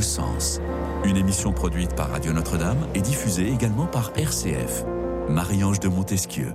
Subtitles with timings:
[0.00, 0.60] sens.
[1.04, 4.84] Une émission produite par Radio Notre-Dame et diffusée également par RCF.
[5.28, 6.52] Marie-Ange de Montesquieu.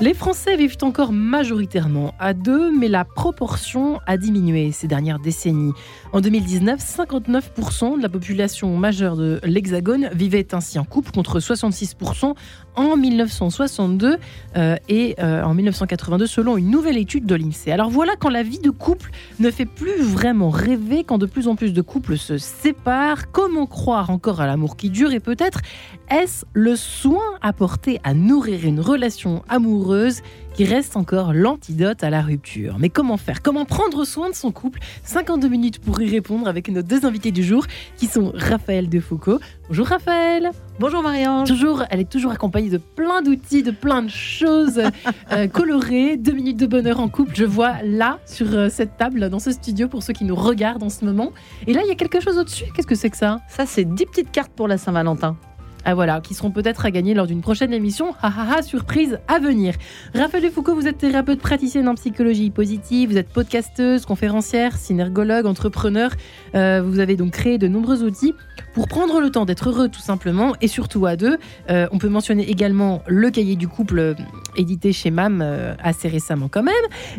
[0.00, 5.72] Les Français vivent encore majoritairement à deux, mais la proportion a diminué ces dernières décennies.
[6.12, 12.34] En 2019, 59% de la population majeure de l'Hexagone vivait ainsi en couple contre 66%
[12.78, 14.18] en 1962
[14.56, 17.72] euh, et euh, en 1982 selon une nouvelle étude de l'INSEE.
[17.72, 19.10] Alors voilà quand la vie de couple
[19.40, 23.66] ne fait plus vraiment rêver, quand de plus en plus de couples se séparent, comment
[23.66, 25.60] croire encore à l'amour qui dure et peut-être
[26.08, 30.22] est-ce le soin apporté à nourrir une relation amoureuse
[30.58, 32.78] qui reste encore l'antidote à la rupture.
[32.80, 33.42] Mais comment faire?
[33.42, 34.80] Comment prendre soin de son couple?
[35.04, 37.64] 52 minutes pour y répondre avec nos deux invités du jour
[37.96, 39.38] qui sont Raphaël Defoucault.
[39.68, 40.50] Bonjour Raphaël.
[40.80, 41.44] Bonjour Marianne.
[41.44, 44.82] Toujours, elle est toujours accompagnée de plein d'outils, de plein de choses
[45.30, 46.16] euh, colorées.
[46.16, 47.36] Deux minutes de bonheur en couple.
[47.36, 50.82] Je vois là sur euh, cette table dans ce studio pour ceux qui nous regardent
[50.82, 51.30] en ce moment.
[51.68, 52.64] Et là, il y a quelque chose au-dessus.
[52.74, 53.38] Qu'est-ce que c'est que ça?
[53.48, 55.36] Ça, c'est 10 petites cartes pour la Saint-Valentin.
[55.84, 58.14] Ah voilà, qui seront peut-être à gagner lors d'une prochaine émission.
[58.22, 59.74] Ha ha, surprise à venir.
[60.14, 66.10] Raphaël Foucault, vous êtes thérapeute praticienne en psychologie positive, vous êtes podcasteuse, conférencière, synergologue, entrepreneur.
[66.54, 68.34] Euh, vous avez donc créé de nombreux outils
[68.74, 71.38] pour prendre le temps d'être heureux tout simplement et surtout à deux.
[71.70, 74.14] Euh, on peut mentionner également le cahier du couple euh,
[74.56, 75.42] édité chez MAM
[75.82, 76.74] assez récemment quand même.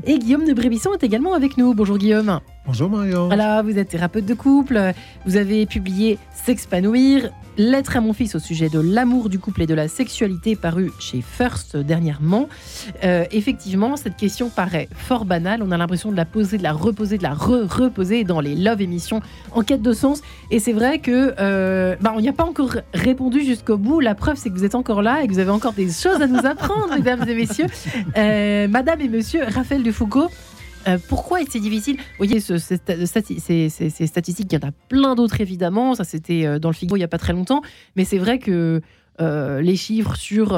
[0.05, 1.73] Et Guillaume de Brébisson est également avec nous.
[1.73, 2.39] Bonjour Guillaume.
[2.65, 3.27] Bonjour Marion.
[3.27, 4.93] Voilà, vous êtes thérapeute de couple,
[5.25, 9.67] vous avez publié S'épanouir, Lettre à mon fils au sujet de l'amour du couple et
[9.67, 12.47] de la sexualité paru chez First dernièrement.
[13.03, 15.61] Euh, effectivement, cette question paraît fort banale.
[15.61, 18.81] On a l'impression de la poser, de la reposer, de la re-reposer dans les Love
[18.81, 19.19] émissions
[19.52, 20.21] en quête de sens.
[20.52, 23.99] Et c'est vrai que euh, bah, on n'y a pas encore répondu jusqu'au bout.
[23.99, 26.21] La preuve, c'est que vous êtes encore là et que vous avez encore des choses
[26.21, 27.67] à nous apprendre, mesdames et messieurs.
[28.15, 30.30] Euh, Madame et Monsieur Raphaël Dufoucault.
[30.87, 31.97] Euh, pourquoi est-ce difficile?
[31.97, 32.57] Vous voyez, ces,
[34.07, 35.95] statistiques, il y en a plein d'autres évidemment.
[35.95, 37.61] Ça, c'était euh, dans le Figaro il n'y a pas très longtemps.
[37.95, 38.81] Mais c'est vrai que
[39.21, 40.57] euh, les chiffres sur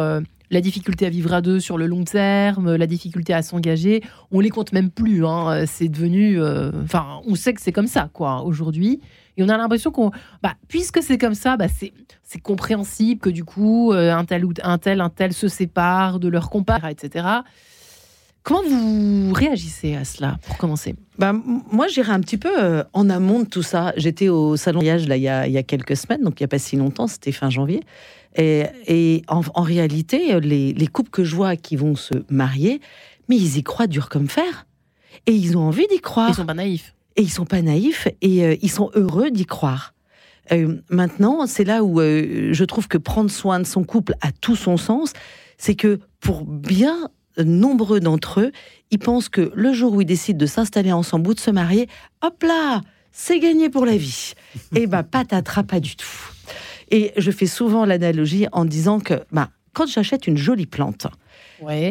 [0.52, 4.40] la difficulté à vivre à deux sur le long terme, la difficulté à s'engager, on
[4.40, 5.26] les compte même plus.
[5.26, 5.66] Hein.
[5.66, 6.42] C'est devenu.
[6.84, 9.00] Enfin, on sait que c'est comme ça, quoi, aujourd'hui.
[9.38, 10.12] Et on a l'impression qu'on.
[10.44, 15.02] Bah, puisque c'est comme ça, bah, c'est compréhensible que du coup, un tel, un tel,
[15.02, 17.42] un tel se sépare de leur compère, etc.
[18.44, 20.96] Comment vous réagissez à cela, pour commencer?
[21.20, 23.94] Bah, Moi, j'irai un petit peu euh, en amont de tout ça.
[23.98, 26.44] J'étais au salon voyage là, il, y a, il y a quelques semaines, donc il
[26.44, 27.82] n'y a pas si longtemps, c'était fin janvier.
[28.36, 32.82] Et, et en, réalité, les, les, couples que je vois qui vont se marier,
[33.30, 34.66] mais ils y croient dur comme fer.
[35.28, 36.30] Et ils ont envie d'y croire.
[36.30, 36.96] Ils sont pas naïfs.
[37.18, 39.94] Et ils sont pas naïfs et euh, ils sont heureux d'y croire.
[40.52, 44.56] Euh, maintenant, c'est là où je trouve que prendre soin de son couple a tout
[44.56, 45.14] son sens.
[45.58, 48.52] C'est que pour bien nombreux d'entre eux,
[48.92, 51.88] ils pensent que le jour où ils décident de s'installer ensemble ou de se marier,
[52.22, 52.82] hop là,
[53.12, 54.34] c'est gagné pour la vie.
[54.56, 56.08] Et eh ben, patatras, pas du tout.
[56.90, 61.08] Et je fais souvent l'analogie en disant que bah, quand j'achète une jolie plante,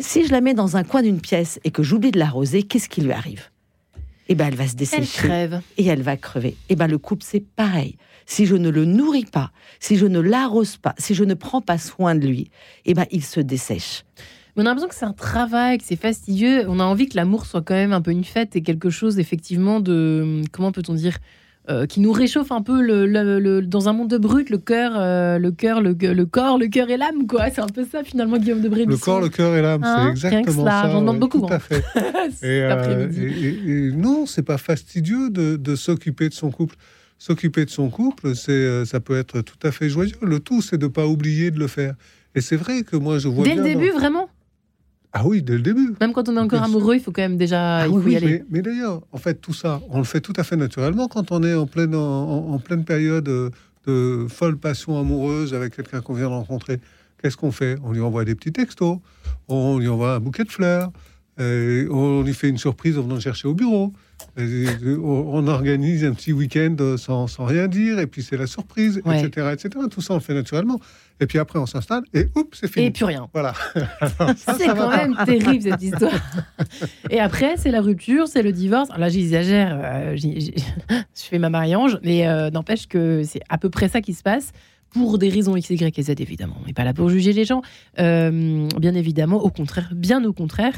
[0.01, 2.89] si je la mets dans un coin d'une pièce et que j'oublie de l'arroser, qu'est-ce
[2.89, 3.51] qui lui arrive?
[4.29, 5.27] Eh ben, elle va se dessécher.
[5.27, 5.61] crève.
[5.77, 6.57] Et elle va crever.
[6.69, 7.97] Et ben, le couple, c'est pareil.
[8.27, 11.61] Si je ne le nourris pas, si je ne l'arrose pas, si je ne prends
[11.61, 12.51] pas soin de lui,
[12.85, 14.05] eh ben, il se dessèche
[14.57, 16.65] on a l'impression que c'est un travail, que c'est fastidieux.
[16.69, 19.19] On a envie que l'amour soit quand même un peu une fête et quelque chose
[19.19, 21.19] effectivement de comment peut-on dire
[21.69, 25.39] euh, qui nous réchauffe un peu le, dans un monde de brut, le cœur, euh,
[25.39, 25.95] le cœur, le,
[26.25, 27.51] corps, le cœur et l'âme, quoi.
[27.51, 28.91] C'est un peu ça finalement, Guillaume de Brébisson.
[28.91, 30.91] Le corps, le cœur et l'âme, c'est hein exactement ça.
[30.91, 31.41] J'en demande beaucoup.
[31.41, 31.85] Tout à fait.
[32.43, 36.77] Euh, et, et, non, c'est pas fastidieux de, de s'occuper de son couple.
[37.19, 40.15] S'occuper de son couple, c'est, ça peut être tout à fait joyeux.
[40.23, 41.95] Le tout, c'est de pas oublier de le faire.
[42.35, 44.29] Et c'est vrai que moi, je vois dès le début, vraiment?
[45.13, 45.95] Ah oui, dès le début.
[46.01, 48.45] Même quand on est encore amoureux, il faut quand même déjà ah y aller.
[48.51, 51.43] Mais, d'ailleurs, en fait, tout ça, on le fait tout à fait naturellement quand on
[51.43, 53.25] est en pleine, en, pleine période
[53.87, 56.81] de folle passion amoureuse avec quelqu'un qu'on vient de rencontrer.
[57.21, 57.77] Qu'est-ce qu'on fait?
[57.83, 58.99] On lui envoie des petits textos,
[59.49, 60.93] on lui envoie un bouquet de fleurs,
[61.39, 63.93] on lui fait une surprise en venant le chercher au bureau.
[64.37, 69.49] On organise un petit week-end sans, sans, rien dire, et puis c'est la surprise, etc.,
[69.53, 69.69] etc.
[69.91, 70.81] Tout ça, on le fait naturellement.
[71.21, 72.87] Et puis après, on s'installe et oups, c'est fini.
[72.87, 73.29] Et plus rien.
[73.33, 73.53] Voilà.
[74.37, 76.13] c'est quand même terrible cette histoire.
[77.11, 78.89] et après, c'est la rupture, c'est le divorce.
[78.97, 80.53] là, j'exagère, euh, je
[81.15, 84.53] fais ma mariange, mais euh, n'empêche que c'est à peu près ça qui se passe
[84.91, 86.57] pour des raisons X, Y et Z, évidemment.
[86.63, 87.63] On n'est pas là pour juger les gens.
[87.99, 90.75] Euh, bien évidemment, au contraire, bien au contraire.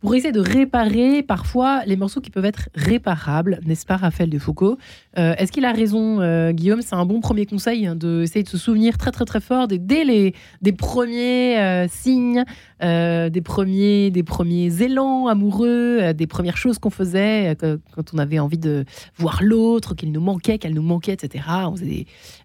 [0.00, 4.38] Pour essayer de réparer parfois les morceaux qui peuvent être réparables, n'est-ce pas, Raphaël de
[4.38, 4.76] Foucault?
[5.18, 6.82] Euh, Est-ce qu'il a raison, euh, Guillaume?
[6.82, 9.78] C'est un bon premier conseil hein, d'essayer de se souvenir très très très fort des,
[9.78, 12.44] dès les des premiers euh, signes,
[12.80, 18.58] des premiers des premiers élans amoureux, des premières choses qu'on faisait quand on avait envie
[18.58, 18.84] de
[19.16, 21.44] voir l'autre, qu'il nous manquait, qu'elle nous manquait, etc.
[21.48, 21.74] On,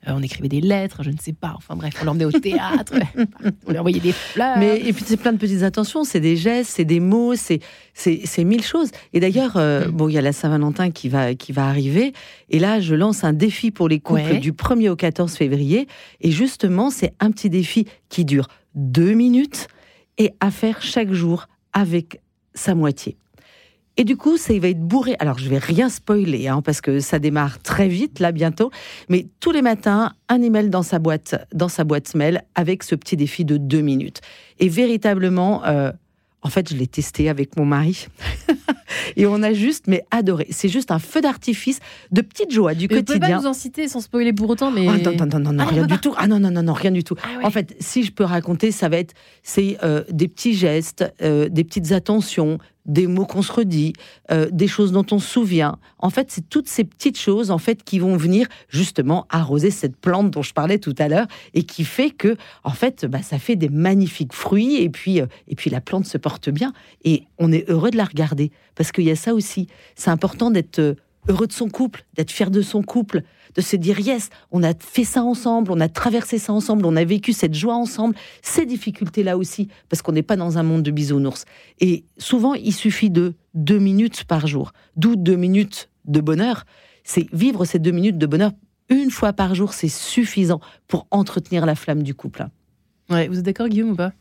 [0.08, 1.54] on écrivait des lettres, je ne sais pas.
[1.58, 2.94] Enfin bref, on l'emmenait au théâtre,
[3.68, 4.58] on lui envoyait des fleurs.
[4.58, 7.36] Mais et puis c'est plein de petites attentions, c'est des gestes, c'est des mots
[7.94, 8.92] c'est mille choses.
[9.14, 12.14] Et d'ailleurs, euh, bon, il y a la Saint-Valentin qui va, qui va arriver.
[12.50, 15.88] Et là, je lance un défi pour les couples du 1er au 14 février.
[16.22, 19.68] Et justement, c'est un petit défi qui dure deux minutes
[20.18, 22.22] et à faire chaque jour avec
[22.54, 23.18] sa moitié.
[23.98, 25.16] Et du coup, ça il va être bourré.
[25.20, 28.72] Alors, je vais rien spoiler, hein, parce que ça démarre très vite, là, bientôt.
[29.10, 32.96] Mais tous les matins, un email dans sa boîte, dans sa boîte mail, avec ce
[32.96, 34.22] petit défi de deux minutes.
[34.60, 35.92] Et véritablement, euh,
[36.44, 38.08] en fait, je l'ai testé avec mon mari.
[39.16, 40.48] et on a juste, mais adoré.
[40.50, 41.80] C'est juste un feu d'artifice
[42.12, 43.14] de petite joie du quotidien.
[43.14, 44.88] Vous pouvez pas nous en citer sans spoiler pour autant, mais.
[44.88, 46.14] Oh, non, non, non, non, ah, rien du tout.
[46.18, 47.16] Ah non, non, non, non, rien du tout.
[47.24, 51.06] Ah en fait, si je peux raconter, ça va être c'est euh, des petits gestes,
[51.22, 53.94] euh, des petites attentions, des mots qu'on se redit,
[54.32, 55.78] euh, des choses dont on se souvient.
[56.00, 59.96] En fait, c'est toutes ces petites choses en fait qui vont venir justement arroser cette
[59.96, 63.40] plante dont je parlais tout à l'heure et qui fait que en fait, bah, ça
[63.40, 66.74] fait des magnifiques fruits et puis euh, et puis la plante se porte bien
[67.04, 69.68] et on est heureux de la regarder parce qu'il y a ça aussi.
[69.96, 70.96] C'est important d'être euh,
[71.28, 73.24] heureux de son couple, d'être fier de son couple,
[73.56, 76.96] de se dire yes, on a fait ça ensemble, on a traversé ça ensemble, on
[76.96, 80.84] a vécu cette joie ensemble, ces difficultés-là aussi, parce qu'on n'est pas dans un monde
[80.84, 81.46] de bisounours.
[81.80, 86.66] Et souvent, il suffit de deux minutes par jour, d'où deux minutes de bonheur.
[87.04, 88.52] C'est vivre ces deux minutes de bonheur
[88.92, 92.48] une fois par jour, c'est suffisant pour entretenir la flamme du couple.
[93.10, 94.12] Ouais, vous êtes d'accord, Guillaume, ou pas?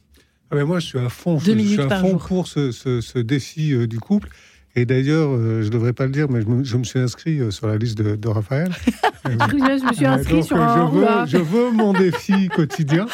[0.51, 3.73] Ah ben moi, je suis à fond, je, suis à fond pour ce, ce, défi
[3.73, 4.29] euh, du couple.
[4.77, 7.51] Et d'ailleurs, euh, je ne devrais pas le dire, mais je me, suis inscrit euh,
[7.51, 8.71] sur la liste de, Raphaël.
[9.25, 10.89] je me suis inscrit sur un.
[10.89, 13.07] Je veux, je veux mon défi quotidien.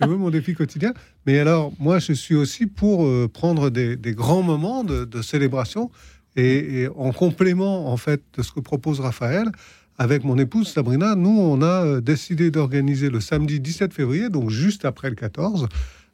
[0.00, 0.92] Je veux mon défi quotidien.
[1.26, 5.90] Mais alors, moi, je suis aussi pour euh, prendre des, grands moments de, célébration.
[6.36, 9.50] Et, en complément, en fait, de ce que propose Raphaël,
[9.98, 14.84] avec mon épouse Sabrina, nous, on a décidé d'organiser le samedi 17 février, donc juste
[14.86, 15.68] après le 14,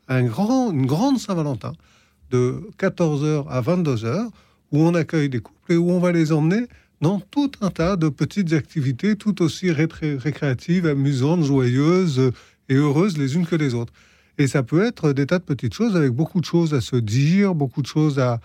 [0.09, 1.73] un grand, une grande Saint-Valentin
[2.31, 4.31] de 14h à 22h
[4.73, 6.67] où on accueille des couples et où on va les emmener
[7.01, 12.33] dans tout un tas de petites activités tout aussi récréatives, amusantes, joyeuses
[12.69, 13.93] et heureuses les unes que les autres.
[14.39, 16.97] Et ça peut être des tas de petites choses avec beaucoup de choses à se
[16.97, 18.41] dire, beaucoup de choses à,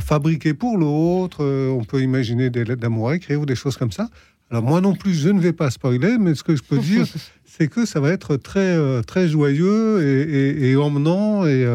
[0.00, 1.38] fabriquer pour l'autre.
[1.42, 4.08] Euh, on peut imaginer des lettres d'amour à écrire ou des choses comme ça.
[4.48, 7.04] Alors moi non plus, je ne vais pas spoiler, mais ce que je peux dire,
[7.44, 11.66] c'est que ça va être très, euh, très joyeux et, emmenant et,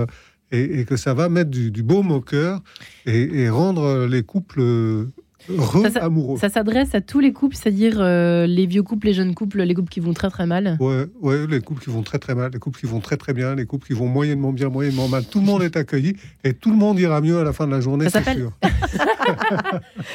[0.51, 2.61] et, que ça va mettre du, baume au cœur
[3.05, 4.61] et, rendre les couples
[6.39, 9.73] ça, s'adresse à tous les couples, c'est-à-dire euh, les vieux couples, les jeunes couples, les
[9.73, 10.77] couples qui vont très très mal.
[10.79, 13.33] Ouais, ouais, les couples qui vont très très mal, les couples qui vont très très
[13.33, 15.25] bien, les couples qui vont moyennement bien, moyennement mal.
[15.25, 17.71] Tout le monde est accueilli et tout le monde ira mieux à la fin de
[17.71, 18.51] la journée, c'est sûr.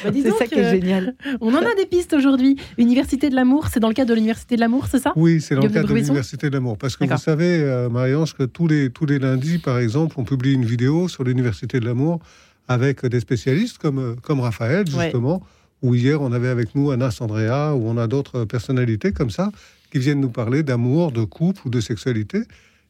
[0.03, 1.15] Bah, c'est ça qui est génial.
[1.39, 2.57] On en a des pistes aujourd'hui.
[2.77, 5.13] Université de l'amour, c'est dans le cadre de l'Université de l'amour, c'est ça?
[5.15, 6.77] Oui, c'est dans le cadre de l'Université de l'amour.
[6.77, 10.23] Parce que vous savez, euh, Marie-Ange, que tous les, tous les lundis, par exemple, on
[10.23, 12.19] publie une vidéo sur l'Université de l'amour
[12.67, 15.43] avec des spécialistes comme, comme Raphaël, justement
[15.83, 19.51] où hier on avait avec nous Anna Sandrea, où on a d'autres personnalités comme ça,
[19.91, 22.39] qui viennent nous parler d'amour, de couple ou de sexualité.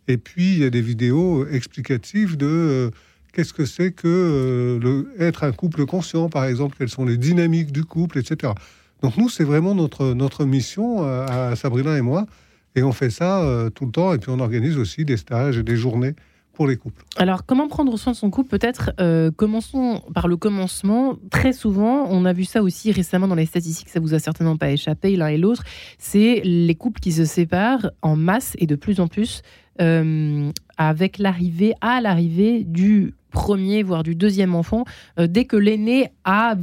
[0.07, 2.89] Et puis il y a des vidéos explicatives de euh,
[3.33, 7.17] qu'est-ce que c'est que euh, le, être un couple conscient, par exemple, quelles sont les
[7.17, 8.53] dynamiques du couple, etc.
[9.01, 12.27] Donc nous, c'est vraiment notre, notre mission euh, à Sabrina et moi.
[12.75, 14.13] Et on fait ça tout le temps.
[14.13, 16.15] Et puis on organise aussi des stages et des journées
[16.53, 17.03] pour les couples.
[17.17, 21.15] Alors, comment prendre soin de son couple Peut-être euh, commençons par le commencement.
[21.31, 24.55] Très souvent, on a vu ça aussi récemment dans les statistiques, ça vous a certainement
[24.55, 25.63] pas échappé l'un et l'autre.
[25.98, 29.41] C'est les couples qui se séparent en masse et de plus en plus
[29.81, 34.86] euh, avec l'arrivée, à l'arrivée du premier, voire du deuxième enfant,
[35.19, 36.55] euh, dès que l'aîné a,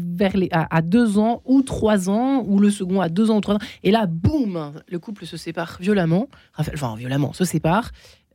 [0.53, 3.61] a, deux ans ou trois ans, ou le second a deux ans ou trois ans.
[3.83, 7.91] Et là, boum, le couple se sépare violemment, enfin violemment, se sépare,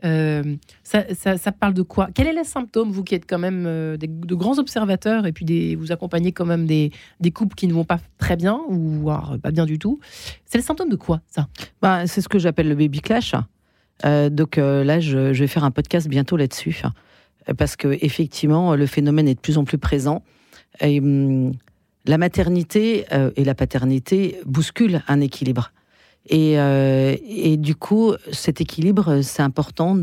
[0.05, 2.09] euh, ça, parle de quoi?
[2.13, 5.75] Quel est les symptômes, vous qui êtes quand même euh, de grands observateurs et puis
[5.75, 6.91] vous accompagnez quand même des,
[7.33, 9.09] couples qui ne vont pas très bien ou
[9.41, 9.99] pas bien du tout?
[10.45, 11.47] C'est le symptôme de quoi, ça?
[11.81, 13.33] Bah, C'est ce que j'appelle le baby clash.
[14.05, 16.81] Euh, donc là, je, vais faire un podcast bientôt là-dessus
[17.57, 20.23] parce que effectivement, le phénomène est de plus en plus présent.
[20.81, 21.53] Hum,
[22.05, 25.71] la maternité et la paternité bousculent un équilibre.
[26.33, 29.95] Euh, et, du coup, cet équilibre, c'est important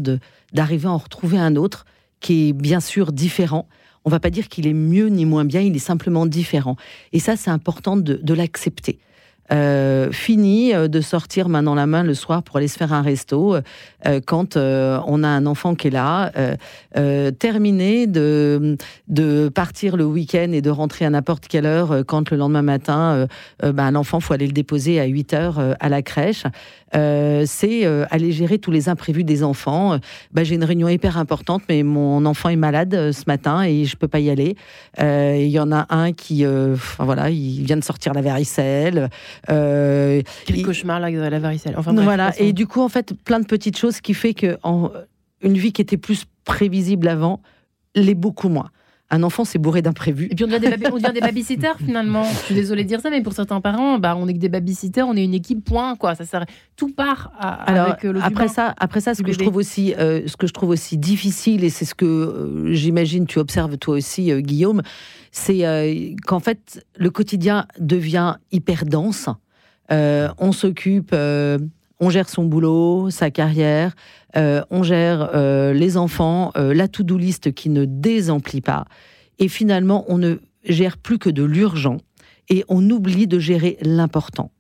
[0.53, 1.85] d'arriver à en retrouver un autre
[2.21, 3.69] qui est bien sûr différent.
[4.05, 6.77] On va pas dire qu'il est mieux ni moins bien, il est simplement différent.
[7.13, 8.99] Et ça, c'est important de l'accepter.
[9.51, 12.93] Euh, fini euh, de sortir main dans la main le soir pour aller se faire
[12.93, 13.57] un resto
[14.07, 16.31] euh, quand euh, on a un enfant qui est là.
[16.37, 16.57] Euh,
[16.97, 18.77] euh, terminé de,
[19.09, 22.63] de partir le week-end et de rentrer à n'importe quelle heure euh, quand le lendemain
[22.63, 23.27] matin, euh,
[23.65, 26.45] euh, ben, l'enfant, faut aller le déposer à 8 heures euh, à la crèche.
[26.95, 29.95] Euh, c'est euh, aller gérer tous les imprévus des enfants.
[29.95, 29.99] Euh,
[30.33, 33.97] ben, J'ai une réunion hyper importante, mais mon enfant est malade ce matin et je
[33.97, 34.57] peux pas y aller.
[34.99, 39.09] Il y en a un qui, enfin, voilà, il vient de sortir la varicelle.
[39.47, 41.75] Quel il- cauchemar, la, la varicelle.
[41.77, 42.33] Enfin, bref, voilà.
[42.39, 44.91] Et du coup, en fait, plein de petites choses qui fait que en,
[45.43, 47.41] une vie qui était plus prévisible avant
[47.95, 48.71] l'est beaucoup moins.
[49.15, 50.29] Un enfant, c'est bourré d'imprévus.
[50.31, 52.25] Et puis on devient des, on devient des babysitters finalement.
[52.25, 54.49] Je suis désolée de dire ça, mais pour certains parents, bah, on est que des
[54.49, 55.97] babysitters, on est une équipe, point.
[55.97, 56.15] Quoi.
[56.15, 56.47] Ça sert...
[56.77, 58.53] Tout part à- Alors avec euh, le après humain.
[58.53, 61.63] ça, après ça, ce que je trouve aussi, euh, ce que je trouve aussi difficile,
[61.63, 64.81] et c'est ce que euh, j'imagine tu observes toi aussi, Guillaume,
[65.31, 69.29] c'est qu'en fait le quotidien devient hyper dense.
[69.91, 73.93] On s'occupe, on gère son boulot, sa carrière,
[74.37, 78.87] euh, on gère euh, les enfants, euh, la to-do list qui ne désemplit pas,
[79.39, 81.99] et finalement on ne gère plus que de l'urgent
[82.49, 84.51] et on oublie de gérer l'important.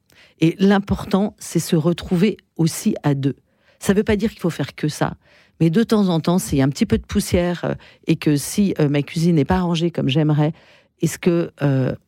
[0.40, 3.36] Et l'important, c'est se retrouver aussi à deux.
[3.78, 5.14] Ça ne veut pas dire qu'il faut faire que ça,
[5.60, 7.76] mais de temps en temps, s'il y a un petit peu de poussière
[8.06, 10.52] et que si ma cuisine n'est pas rangée comme j'aimerais,
[11.00, 11.52] est-ce que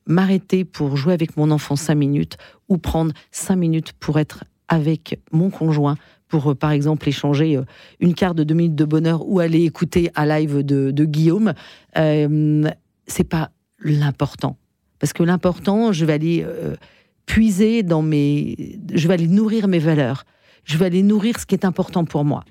[0.06, 2.36] m'arrêter pour jouer avec mon enfant cinq minutes
[2.68, 5.96] ou prendre cinq minutes pour être avec mon conjoint
[6.34, 7.62] pour, euh, par exemple, échanger euh,
[8.00, 11.54] une carte de deux minutes de bonheur ou aller écouter un live de, Guillaume,
[11.96, 12.68] euh,
[13.06, 14.56] c'est pas l'important.
[14.98, 16.46] Parce que l'important, je vais aller
[17.26, 18.78] puiser dans mes.
[18.92, 20.24] Je vais aller nourrir mes valeurs.
[20.64, 22.42] Je vais aller nourrir ce qui est important pour moi.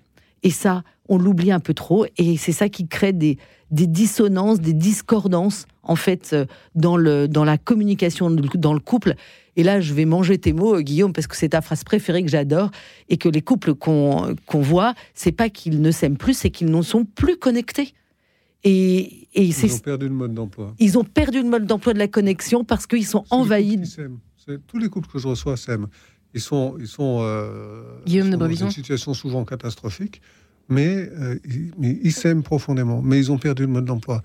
[0.43, 2.05] Et ça, on l'oublie un peu trop.
[2.17, 3.37] Et c'est ça qui crée des,
[3.71, 6.35] des dissonances, des discordances, en fait,
[6.75, 9.15] dans, le, dans la communication, dans le couple.
[9.55, 12.29] Et là, je vais manger tes mots, Guillaume, parce que c'est ta phrase préférée que
[12.29, 12.71] j'adore.
[13.09, 16.71] Et que les couples qu'on qu'on voit, c'est pas qu'ils ne s'aiment plus, c'est qu'ils
[16.71, 17.93] ne sont plus connectés.
[18.63, 20.73] Et, et Ils ont perdu le mode d'emploi.
[20.79, 23.79] ils ont perdu le mode d'emploi de la connexion parce qu'ils sont les envahis.
[23.85, 24.07] C'est-
[24.67, 25.87] Tous les couples que je reçois s'aiment.
[26.33, 30.21] Ils sont, ils sont, euh, Guillaume de sont dans une situation souvent catastrophique,
[30.67, 33.01] mais, euh, ils, mais ils s'aiment profondément.
[33.01, 34.21] Mais ils ont perdu le mode d'emploi.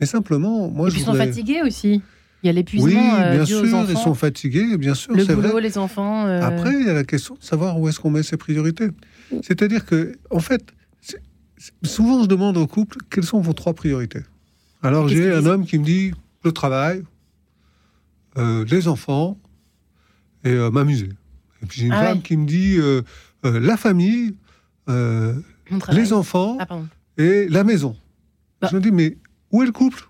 [0.00, 2.02] Mais simplement, moi, Et je puis ils sont fatigués aussi.
[2.46, 3.86] Il y a l'épuisement Oui, euh, bien dû aux sûr, enfants.
[3.90, 5.60] ils sont fatigués, bien sûr, le boulot, vrai.
[5.62, 6.26] les enfants.
[6.26, 8.86] euh, Après, il y a la question de savoir où est-ce qu'on met ses priorités.
[9.42, 10.62] C'est-à-dire que, en fait,
[11.82, 14.20] souvent je demande aux couples quelles sont vos trois priorités?
[14.80, 16.12] Alors j'ai un homme qui me dit
[16.44, 17.02] le travail,
[18.38, 19.36] euh, les enfants
[20.44, 21.08] et euh, m'amuser.
[21.62, 23.02] Et puis j'ai une Ah femme qui me dit euh,
[23.42, 24.36] la famille,
[24.86, 26.78] les enfants Ah,
[27.18, 27.96] et la maison.
[28.60, 28.68] Bah.
[28.70, 29.16] Je me dis mais
[29.50, 30.06] où est le couple?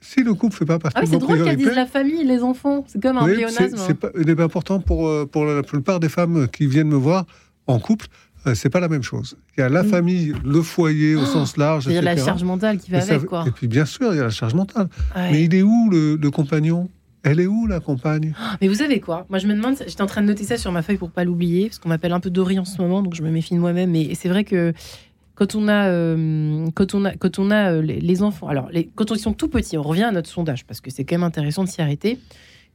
[0.00, 1.76] Si le couple fait pas partie Ah oui, de c'est vos drôle qu'elles priorités, disent
[1.76, 2.84] la famille, les enfants.
[2.88, 3.76] C'est comme un oui, pléonasme.
[3.76, 7.26] c'est- il est important pour, euh, pour la plupart des femmes qui viennent me voir
[7.66, 8.06] en couple.
[8.46, 9.36] euh, c'est pas la même chose.
[9.58, 9.88] Il y a la Mm.
[9.90, 12.26] famille, le foyer au Oh, sens large, C'est-à-dire la etc.
[12.28, 13.44] charge mentale qui va Et ça- avec, quoi.
[13.46, 14.88] Et puis bien sûr, il y a la charge mentale.
[15.14, 15.30] Ouais.
[15.30, 16.88] Mais il est où le, le compagnon?
[17.22, 18.32] Elle est où la compagne?
[18.62, 19.26] Mais vous savez quoi?
[19.28, 21.22] Moi, je me demande, j'étais en train de noter ça sur ma feuille pour pas
[21.24, 23.60] l'oublier, parce qu'on m'appelle un peu Dory en ce moment, donc je me méfie de
[23.60, 23.94] moi-même.
[23.94, 24.72] Et c'est vrai que
[25.40, 28.68] quand on a, euh, quand on a, quand on a euh, les, les enfants, alors
[28.70, 31.14] les, quand ils sont tout petits, on revient à notre sondage parce que c'est quand
[31.14, 32.18] même intéressant de s'y arrêter.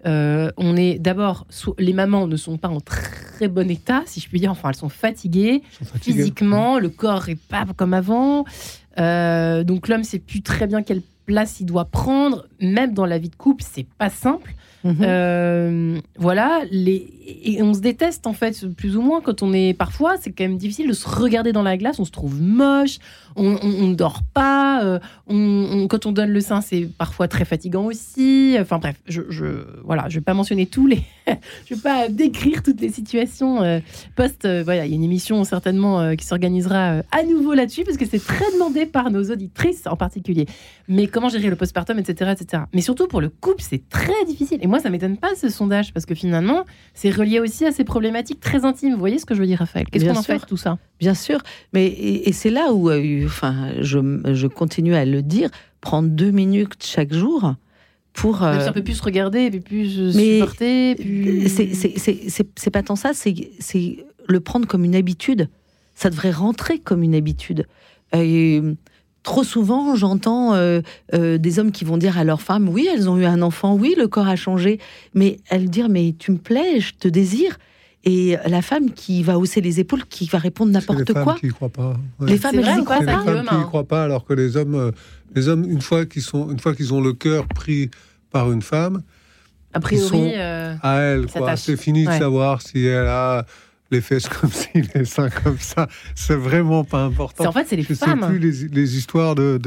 [0.08, 1.46] Euh, on est d'abord,
[1.78, 4.50] les mamans ne sont pas en très bon état, si je puis dire.
[4.50, 6.18] Enfin, elles sont fatiguées sont fatigués.
[6.18, 8.46] physiquement, le corps est pas comme avant.
[9.00, 12.48] Euh, donc l'homme sait plus très bien quelle place il doit prendre.
[12.60, 14.56] Même dans la vie de couple, c'est pas simple.
[14.86, 14.98] Mhm.
[15.02, 17.08] Euh, voilà, les...
[17.44, 19.74] et on se déteste en fait, plus ou moins, quand on est.
[19.74, 23.00] Parfois, c'est quand même difficile de se regarder dans la glace, on se trouve moche,
[23.36, 25.00] on ne dort pas, euh,
[25.88, 28.56] quand on donne le sein, c'est parfois très fatigant aussi.
[28.60, 29.46] Enfin bref, je, je,
[29.84, 31.02] voilà, je vais pas mentionner tous les.
[31.66, 33.80] je vais pas décrire toutes les situations euh,
[34.16, 34.48] post.
[34.48, 38.24] voilà, il y a une émission certainement qui s'organisera à nouveau là-dessus, parce que c'est
[38.24, 40.46] très demandé par nos auditrices en particulier.
[40.88, 42.64] Mais comment gérer le postpartum, etc., etc.
[42.72, 44.60] Mais surtout pour le couple, c'est très difficile.
[44.62, 47.84] Et moi, ça m'étonne pas ce sondage parce que finalement, c'est relié aussi à ces
[47.84, 48.94] problématiques très intimes.
[48.94, 49.86] Vous voyez ce que je veux dire, Raphaël?
[49.92, 50.78] Qu'est-ce qu'on en fait tout ça?
[51.00, 51.40] Bien sûr,
[51.74, 54.00] mais et, et c'est là où, euh, enfin, je,
[54.34, 55.50] je continue à le dire,
[55.82, 57.56] prendre deux minutes chaque jour
[58.14, 58.42] pour.
[58.42, 61.50] Même euh, si on peut plus se regarder, puis plus se mais- supporter, plus...
[61.50, 65.50] c'est- pas tant ça, c'est c'est le prendre comme une habitude.
[65.96, 67.66] Ça devrait rentrer comme une habitude.
[68.14, 68.74] Euh,
[69.26, 70.80] trop souvent, j'entends euh,
[71.14, 73.76] euh, des hommes qui vont dire à leur femme, oui, elles ont eu un enfant,
[73.76, 74.80] oui, le corps a changé,
[75.14, 77.58] mais elles dire, mais tu me plais, je te désire.
[78.08, 81.36] et la femme qui va hausser les épaules, qui va répondre n'importe les femmes quoi.
[81.40, 81.96] qui y croient pas.
[82.20, 82.30] Ouais.
[82.30, 83.24] Les femmes, elles vrai y pas, croient C'est les pas.
[83.26, 83.64] femmes qui y hein.
[83.64, 84.92] croient pas, alors que les hommes, euh,
[85.36, 87.90] les hommes, une fois qu'ils sont, une fois qu'ils ont le cœur pris
[88.32, 89.02] par une femme,
[89.74, 91.58] A priori, sont- euh, à elle, quoi.
[91.58, 92.14] C'est fini Ouais.
[92.14, 93.46] de savoir si elle a
[93.92, 95.88] les fesses comme ci, les seins comme ça.
[96.16, 97.46] C'est vraiment pas important.
[97.46, 98.26] en fait c'est les Je sais femmes.
[98.28, 99.58] plus les, les histoires de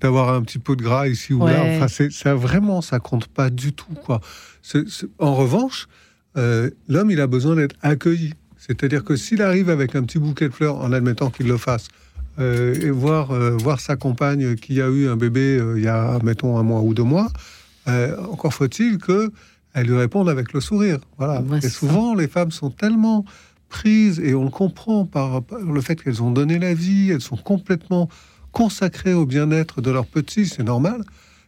[0.00, 1.62] d'avoir un petit peu de gras ici ou là.
[1.64, 4.20] Enfin, c'est ça vraiment, ça compte pas du tout, quoi.
[4.62, 5.88] C'est- c'est- en revanche,
[6.36, 8.34] euh, l'homme, il a besoin d'être accueilli.
[8.58, 11.88] C'est-à-dire que s'il arrive avec un petit bouquet de fleurs, en admettant qu'il le fasse,
[12.38, 16.18] euh, et voir euh, voir sa compagne qui a eu un bébé il y a,
[16.22, 17.28] mettons, un mois ou deux mois,
[18.30, 19.32] encore faut-il que
[19.74, 20.98] elle lui réponde avec le sourire.
[21.18, 21.40] Voilà.
[21.42, 21.68] Ouais, et ça.
[21.70, 23.24] souvent, les femmes sont tellement
[23.68, 27.20] prises, et on le comprend par, par le fait qu'elles ont donné la vie, elles
[27.20, 28.08] sont complètement
[28.52, 31.02] consacrées au bien-être de leurs petits, c'est normal,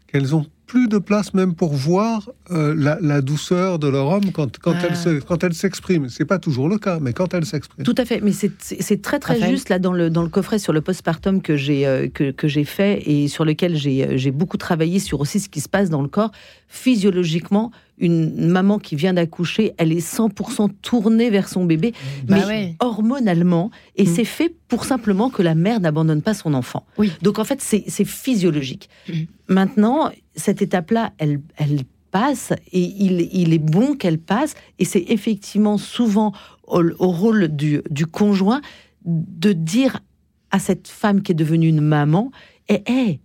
[0.06, 4.30] qu'elles ont plus de place même pour voir euh, la, la douceur de leur homme
[4.32, 4.86] quand, quand Ah.
[4.88, 6.08] elle se- quand elle s'exprime.
[6.08, 7.84] C'est pas toujours le cas, mais quand elle s'exprime.
[7.84, 10.58] Tout à fait, mais c'est- très très Raphaël juste là dans le, dans le coffret
[10.58, 14.16] sur le postpartum que j'ai euh, que, que j'ai fait et sur lequel j'ai euh,
[14.16, 16.30] j'ai beaucoup travaillé sur aussi ce qui se passe dans le corps.
[16.68, 21.92] Physiologiquement, une maman qui vient d'accoucher, elle est 100% tournée vers son bébé,
[22.24, 22.76] Bah mais ouais.
[22.80, 24.06] hormonalement, et Mm.
[24.14, 26.84] c'est fait pour simplement que la mère n'abandonne pas son enfant.
[26.98, 27.12] Oui.
[27.22, 28.88] Donc en fait, c'est physiologique.
[29.08, 29.12] Mm.
[29.48, 34.54] Maintenant, cette étape-là, elle, elle passe et il, il est bon qu'elle passe.
[34.78, 36.32] Et c'est effectivement souvent
[36.66, 38.60] au, au rôle du, du conjoint
[39.04, 40.00] de dire
[40.50, 42.30] à cette femme qui est devenue une maman
[42.68, 43.20] Eh, hé,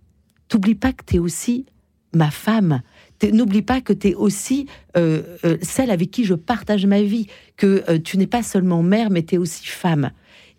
[0.48, 1.66] t'oublies pas que t'es aussi
[2.14, 2.80] ma femme.
[3.22, 7.26] N'oublie pas que tu es aussi euh, euh, celle avec qui je partage ma vie,
[7.56, 10.10] que euh, tu n'es pas seulement mère, mais tu es aussi femme.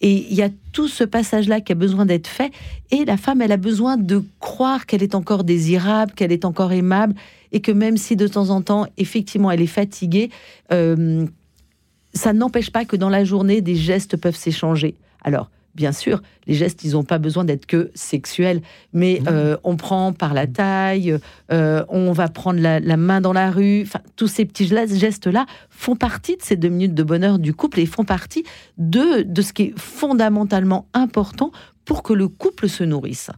[0.01, 2.51] Et il y a tout ce passage-là qui a besoin d'être fait.
[2.91, 6.71] Et la femme, elle a besoin de croire qu'elle est encore désirable, qu'elle est encore
[6.71, 7.15] aimable,
[7.51, 10.29] et que même si de temps en temps, effectivement, elle est fatiguée,
[10.69, 14.95] ça n'empêche pas que dans la journée, des gestes peuvent s'échanger.
[15.21, 15.49] Alors,
[15.79, 20.11] bien sûr, les gestes, ils n'ont pas besoin d'être que sexuels, mais euh, on prend
[20.11, 21.17] par la taille,
[21.53, 25.45] euh, on va prendre la, la main dans la rue, enfin, tous ces petits gestes-là
[25.69, 28.43] font partie de ces deux minutes de bonheur du couple et font partie
[28.77, 31.53] de, de ce qui est fondamentalement important
[31.85, 33.31] pour que le couple se nourrisse.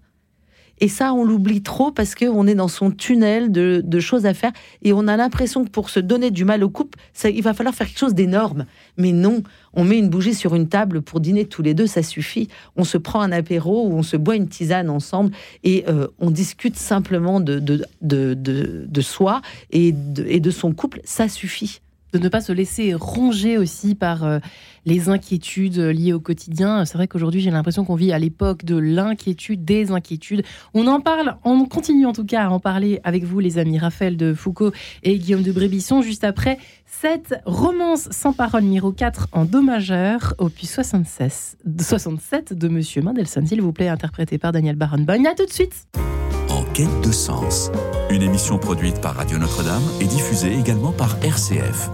[0.83, 4.51] Et ça, on l'oublie trop parce qu'on est dans son tunnel de, choses à faire
[4.81, 7.53] et on a l'impression que pour se donner du mal au couple, ça, il va
[7.53, 8.65] falloir faire quelque chose d'énorme.
[8.97, 12.01] Mais non, on met une bougie sur une table pour dîner tous les deux, ça
[12.01, 12.47] suffit.
[12.75, 15.31] On se prend un apéro ou on se boit une tisane ensemble
[15.63, 17.61] et euh, on discute simplement de,
[19.01, 21.81] soi et de son couple, ça suffit.
[22.13, 24.39] De ne pas se laisser ronger aussi par euh,
[24.85, 26.85] les inquiétudes liées au quotidien.
[26.85, 30.43] C'est vrai qu'aujourd'hui, j'ai l'impression qu'on vit à l'époque de l'inquiétude, des inquiétudes.
[30.73, 33.79] On en parle, on continue en tout cas à en parler avec vous, les amis
[33.79, 34.71] Raphaël de Foucault
[35.03, 40.33] et Guillaume de Brébisson, juste après cette romance sans parole numéro 4 en Do majeur,
[40.37, 45.25] opus 76, 67 de Monsieur Mendelssohn, s'il vous plaît, interprété par Daniel Barenboim.
[45.25, 45.87] À tout de suite
[46.49, 47.71] En quête de sens.
[48.09, 51.89] Une émission produite par Radio Notre-Dame et diffusée également par RCF.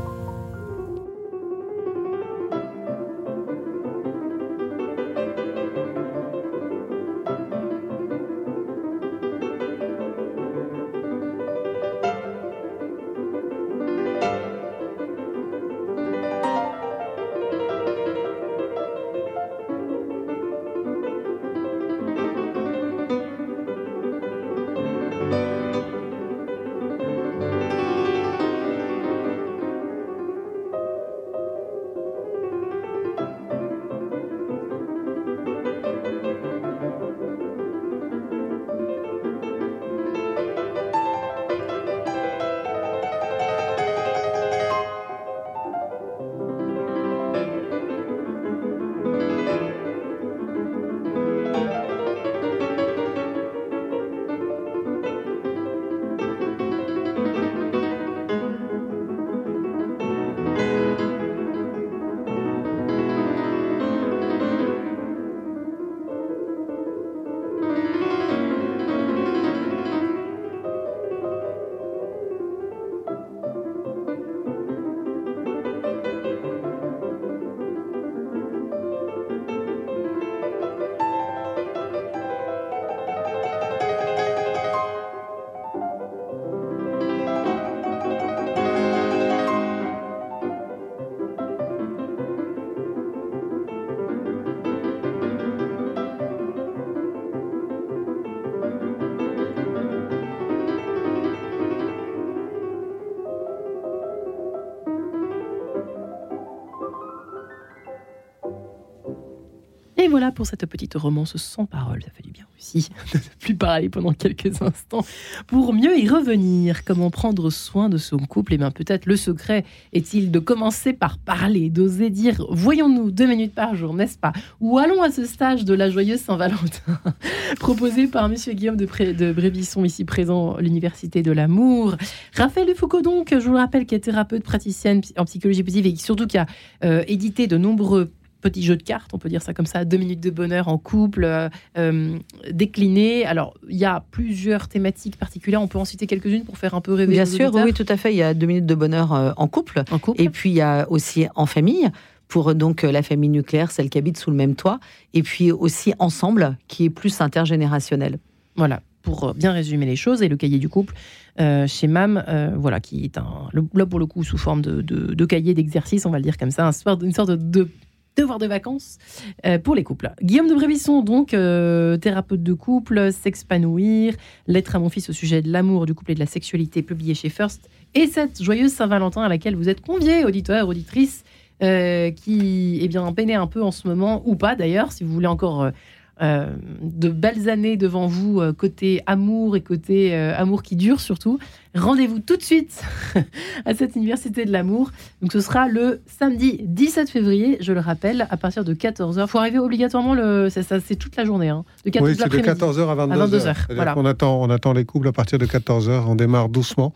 [110.07, 112.01] Et voilà pour cette petite romance sans parole.
[112.01, 115.05] Ça fait du bien aussi de ne plus parler pendant quelques instants
[115.47, 116.85] pour mieux y revenir.
[116.85, 118.53] Comment prendre soin de son couple?
[118.53, 123.25] Et eh bien peut-être le secret est-il de commencer par parler, d'oser dire voyons-nous deux
[123.25, 124.31] minutes par jour, n'est-ce pas?
[124.61, 127.01] Ou allons à ce stage de la joyeuse Saint-Valentin
[127.59, 131.97] proposé par Monsieur Guillaume de, de Brébisson ici présent l'Université de l'amour.
[132.33, 135.95] Raphaël Foucault donc, je vous le rappelle, qui est thérapeute praticienne en psychologie positive et
[135.97, 136.45] surtout qui a
[136.85, 139.97] euh, édité de nombreux petit jeu de cartes, on peut dire ça comme ça, deux
[139.97, 142.17] minutes de bonheur en couple, euh, euh,
[142.52, 143.26] décliné.
[143.26, 146.82] Alors, il y a plusieurs thématiques particulières, on peut en citer quelques-unes pour faire un
[146.82, 147.13] peu rêver.
[147.13, 148.13] Bien sûr, oui, tout à fait.
[148.13, 149.84] Il y a deux minutes de bonheur euh, en, couple.
[149.91, 150.21] en couple.
[150.21, 151.89] Et puis, il y a aussi en famille
[152.28, 154.82] pour donc la famille nucléaire, celle qui habite sous le même toit,
[155.13, 158.19] et puis aussi ensemble, qui est plus intergénérationnel.
[158.58, 160.93] Voilà, pour bien résumer les choses, et le cahier du couple
[161.38, 162.21] chez MAM,
[162.58, 166.10] voilà, qui est un, là pour le coup sous forme de, de, cahier d'exercice, on
[166.10, 166.69] va le dire comme ça,
[167.02, 167.69] une sorte de
[168.17, 168.97] devoir de vacances
[169.45, 170.12] euh, pour les couples.
[170.21, 174.15] Guillaume de Brébisson, donc euh, thérapeute de couple, s'expanouir,
[174.47, 177.13] lettre à mon fils au sujet de l'amour, du couple et de la sexualité, publié
[177.13, 181.23] chez First, et cette joyeuse Saint-Valentin à laquelle vous êtes conviés, auditeurs, auditrices,
[181.63, 185.13] euh, qui est bien peiné un peu en ce moment, ou pas d'ailleurs, si vous
[185.13, 185.71] voulez encore
[186.19, 186.47] euh,
[186.82, 191.38] de belles années devant vous, euh, côté amour et côté euh, amour qui dure surtout.
[191.75, 192.82] Rendez-vous tout de suite
[193.65, 194.91] à cette université de l'amour.
[195.21, 199.21] Donc ce sera le samedi 17 février, je le rappelle, à partir de 14h.
[199.21, 200.49] Il faut arriver obligatoirement, le...
[200.49, 201.49] ça, c'est toute la journée.
[201.49, 203.56] Hein, de, oui, c'est de 14h à 22h.
[203.75, 203.93] Voilà.
[203.95, 206.93] On, attend, on attend les couples à partir de 14h, on démarre doucement.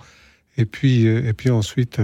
[0.57, 2.01] Et puis, et puis ensuite...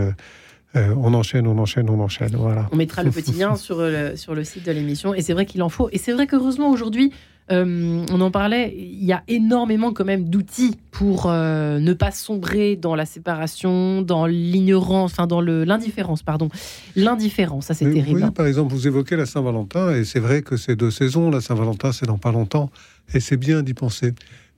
[0.78, 2.36] Euh, on enchaîne, on enchaîne, on enchaîne.
[2.36, 2.68] Voilà.
[2.72, 5.14] On mettra le petit lien sur le, sur le site de l'émission.
[5.14, 5.90] Et c'est vrai qu'il en faut.
[5.92, 7.12] Et c'est vrai qu'heureusement, aujourd'hui,
[7.50, 12.12] euh, on en parlait, il y a énormément quand même d'outils pour euh, ne pas
[12.12, 16.50] sombrer dans la séparation, dans l'ignorance, enfin dans l'indifférence, pardon.
[16.96, 18.22] L'indifférence, ça c'est terrible.
[18.24, 21.32] Oui, par exemple, vous évoquez la Saint-Valentin, et c'est vrai que c'est deux saisons.
[21.32, 22.70] La Saint-Valentin, c'est dans pas longtemps,
[23.14, 24.14] et c'est bien d'y penser.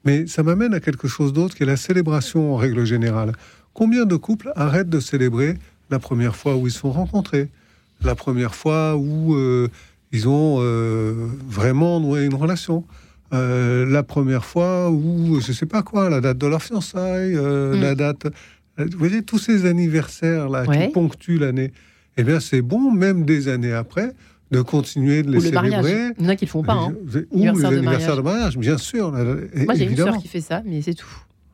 [0.05, 3.33] Mais ça m'amène à quelque chose d'autre, qui est la célébration en règle générale.
[3.73, 5.55] Combien de couples arrêtent de célébrer
[5.89, 7.49] la première fois où ils se sont rencontrés,
[8.03, 9.67] la première fois où euh,
[10.11, 12.83] ils ont euh, vraiment noué une relation,
[13.33, 17.81] euh, la première fois où, je sais pas quoi, la date de leur fiançailles, mm.
[17.81, 18.27] la date.
[18.77, 21.73] Vous voyez, tous ces anniversaires-là qui ponctuent l'année,
[22.17, 24.13] eh bien, c'est bon, même des années après,
[24.51, 26.11] de continuer de les célébrer.
[26.17, 26.73] Il y en a qui le font pas.
[26.73, 26.93] Hein.
[27.31, 29.11] Ou l'anniversaire de, mariage, bien sûr.
[29.11, 31.07] Moi, j'ai une soeur qui fait ça, mais c'est tout.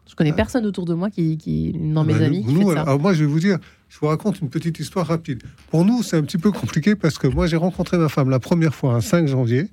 [0.08, 2.82] Je connais personne autour de moi qui, qui dans mes bah, amis, qui fait ça.
[2.84, 3.58] Alors moi, je vais vous dire,
[3.96, 5.42] je vous raconte une petite histoire rapide.
[5.72, 8.40] Pour nous, c'est un petit peu compliqué parce que moi, j'ai rencontré ma femme la
[8.40, 9.70] première fois un 5 janvier.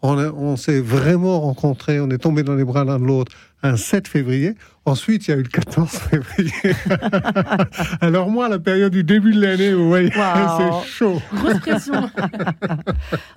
[0.00, 3.76] On, on s'est vraiment rencontrés, on est tombé dans les bras l'un de l'autre un
[3.76, 4.54] 7 février.
[4.84, 6.52] Ensuite, il y a eu le 14 février.
[8.00, 11.20] Alors moi, la période du début de l'année, vous voyez, c'est chaud.
[11.34, 12.10] Grosse pression.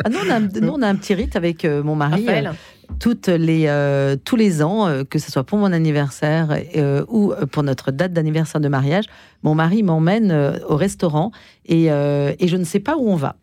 [0.03, 2.25] ah, nous, on a, nous, on a, un petit rite avec euh, mon mari.
[2.29, 2.51] Euh,
[2.99, 6.57] toutes les, euh, tous les ans, que ce soit pour mon anniversaire
[7.07, 9.05] ou pour notre date d'anniversaire de mariage,
[9.43, 11.31] mon mari m'emmène au restaurant
[11.65, 13.35] et, et je ne sais pas où on va.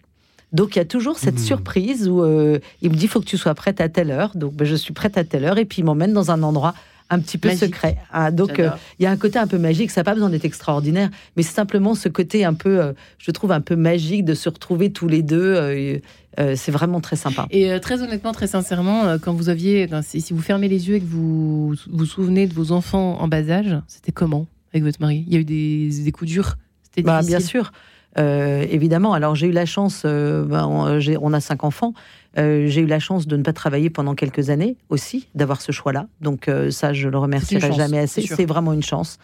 [0.53, 1.39] Donc il y a toujours cette mmh.
[1.39, 4.33] surprise où euh, il me dit il faut que tu sois prête à telle heure.
[4.35, 6.75] Donc ben, je suis prête à telle heure et puis il m'emmène dans un endroit
[7.11, 7.97] un petit peu secret.
[8.13, 9.91] Ah, donc euh, il y a un côté un peu magique.
[9.91, 13.31] Ça n'a pas besoin d'être extraordinaire, mais c'est simplement ce côté un peu, euh, je
[13.31, 16.01] trouve un peu magique de se retrouver tous les deux.
[16.37, 17.47] c'est vraiment très sympa.
[17.51, 21.07] Et très honnêtement, très sincèrement, quand vous aviez, si, vous fermez les yeux et que
[21.07, 25.25] vous vous souvenez de vos enfants en bas âge, c'était comment avec votre mari?
[25.27, 26.57] Il y a eu des, des coups durs?
[26.83, 27.73] C'était bah, bien sûr.
[28.19, 31.93] Euh, évidemment, alors j'ai eu la chance, euh, ben, on, a cinq enfants,
[32.39, 35.73] euh, j'ai eu la chance de ne pas travailler pendant quelques années aussi, d'avoir ce
[35.73, 36.07] choix-là.
[36.21, 38.23] Donc ça, je le remercierai jamais assez.
[38.23, 39.19] C'est vraiment une chance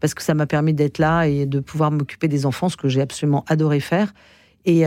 [0.00, 2.88] parce que ça m'a permis d'être là et de pouvoir m'occuper des enfants, ce que
[2.88, 4.14] j'ai absolument adoré faire.
[4.66, 4.82] Et,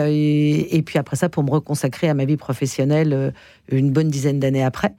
[0.76, 3.34] et, puis après ça, pour me reconsacrer à ma vie professionnelle
[3.70, 4.94] une bonne dizaine d'années après.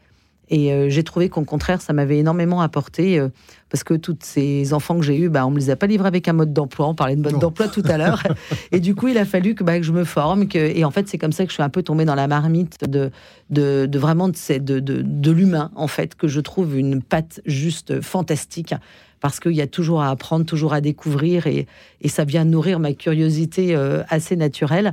[0.51, 3.29] Et euh, j'ai trouvé qu'au contraire, ça m'avait énormément apporté, euh,
[3.71, 5.87] parce que tous ces enfants que j'ai eus, bah, on ne me les a pas
[5.87, 6.89] livrés avec un mode d'emploi.
[6.89, 8.23] On parlait de mode d'emploi tout à l'heure.
[8.73, 10.47] et du coup, il a fallu que, bah, que je me forme.
[10.49, 12.29] Que, et en fait, c'est comme ça que je suis un peu tombée dans la
[12.29, 13.11] marmite de,
[13.51, 18.01] de, de vraiment de, de, de l'humain, en fait, que je trouve une patte juste
[18.01, 18.75] fantastique.
[19.21, 21.67] Parce qu'il y a toujours à apprendre, toujours à découvrir, et,
[22.03, 24.93] et ça vient nourrir ma curiosité euh, assez naturelle.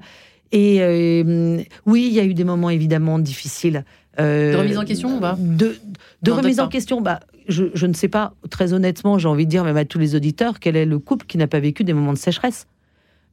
[0.53, 0.81] Et
[1.85, 3.85] oui, il y a eu des moments évidemment difficiles.
[4.19, 5.75] Euh, de remise en question, va De,
[6.21, 9.49] de remise en question, bah, je, je, ne sais pas, très honnêtement, j'ai envie de
[9.49, 11.93] dire, même à tous les auditeurs, quel est le couple qui n'a pas vécu des
[11.93, 12.67] moments de sécheresse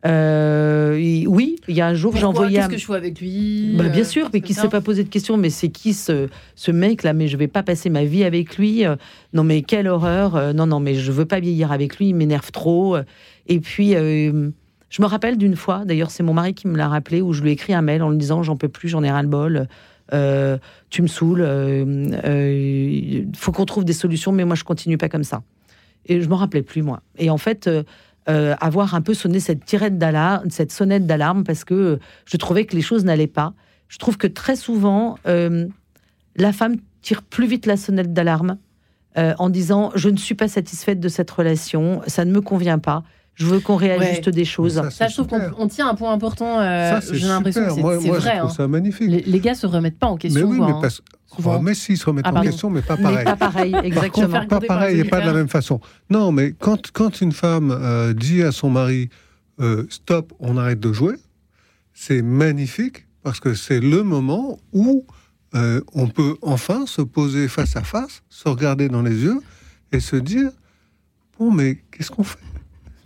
[0.07, 2.59] euh, oui, il y a un jour, j'ai envoyé.
[2.59, 4.81] Qu'est-ce que je fais avec lui bah, Bien euh, sûr, mais qui ne s'est pas
[4.81, 5.37] posé de question.
[5.37, 8.85] Mais c'est qui ce, ce mec-là Mais je vais pas passer ma vie avec lui.
[9.33, 12.11] non, mais quelle horreur Non, non, mais je veux pas vieillir avec lui.
[12.11, 12.97] Il m'énerve trop.
[13.49, 15.85] Et puis, je me rappelle d'une fois.
[15.85, 18.03] D'ailleurs, c'est mon mari qui me l'a rappelé où je lui ai écrit un mail
[18.03, 19.69] en lui disant j'en peux plus, j'en ai ras le bol.
[20.13, 20.59] Euh,
[20.91, 25.25] tu me saoules, il faut qu'on trouve des solutions, mais moi je continue pas comme
[25.25, 25.43] ça.
[26.07, 27.03] Et je m'en rappelais plus moi.
[27.19, 27.69] Et en fait,
[28.27, 32.77] avoir un peu sonné cette tirette d'alarme, cette sonnette d'alarme, parce que je trouvais que
[32.77, 33.55] les choses n'allaient pas.
[33.89, 38.59] Je trouve que très souvent, la femme tire plus vite la sonnette d'alarme
[39.17, 43.03] en disant je ne suis pas satisfaite de cette relation, ça ne me convient pas.
[43.39, 44.83] Je veux qu'on réajuste des choses.
[44.91, 46.61] Ça, je trouve qu'on tient un point important.
[46.61, 47.99] Euh, J'ai l'impression que c'est vrai.
[48.01, 48.49] Je trouve hein.
[48.49, 49.09] ça magnifique.
[49.09, 50.49] Les, les, gars se remettent pas en question.
[50.49, 50.79] Mais oui, mais, hein.
[50.83, 51.03] parce...
[51.45, 53.19] oh, mais si, ils se remettent ah, en question, mais pas pareil.
[53.19, 54.29] Mais pas pareil, exactement.
[54.29, 55.81] Par contre, pas pareil et pas de la même façon.
[56.11, 59.09] Non, mais quand, quand une femme euh, dit à son mari
[59.61, 61.15] euh, stop, on arrête de jouer,
[61.95, 65.05] c'est magnifique parce que c'est le moment où
[65.55, 69.41] euh, on peut enfin se poser face à face, se regarder dans les yeux
[69.93, 70.51] et se dire
[71.39, 72.39] bon, mais qu'est-ce qu'on fait?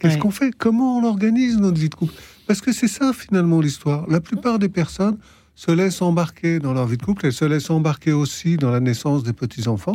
[0.02, 0.52] Qu'est-ce qu'on fait?
[0.56, 2.14] Comment on organise notre vie de couple?
[2.46, 4.04] Parce que c'est ça finalement l'histoire.
[4.08, 5.16] La plupart des personnes
[5.54, 8.80] se laissent embarquer dans leur vie de couple, elles se laissent embarquer aussi dans la
[8.80, 9.94] naissance des petits-enfants.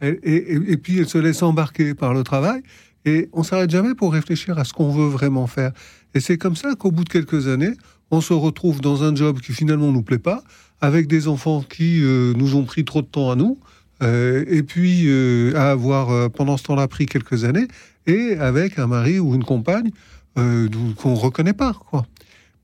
[0.00, 2.62] Et, puis elles se laissent embarquer par le travail.
[3.04, 5.72] Et on s'arrête jamais pour réfléchir à ce qu'on veut vraiment faire.
[6.14, 7.72] Et c'est comme ça qu'au bout de quelques années,
[8.10, 10.42] on se retrouve dans un job qui finalement nous plaît pas,
[10.80, 13.58] avec des enfants qui euh, nous ont pris trop de temps à nous,
[14.02, 17.68] euh, et puis euh, à avoir pendant ce temps-là pris quelques années,
[18.06, 19.90] et avec un mari ou une compagne
[20.38, 21.74] euh, qu'on ne reconnaît pas.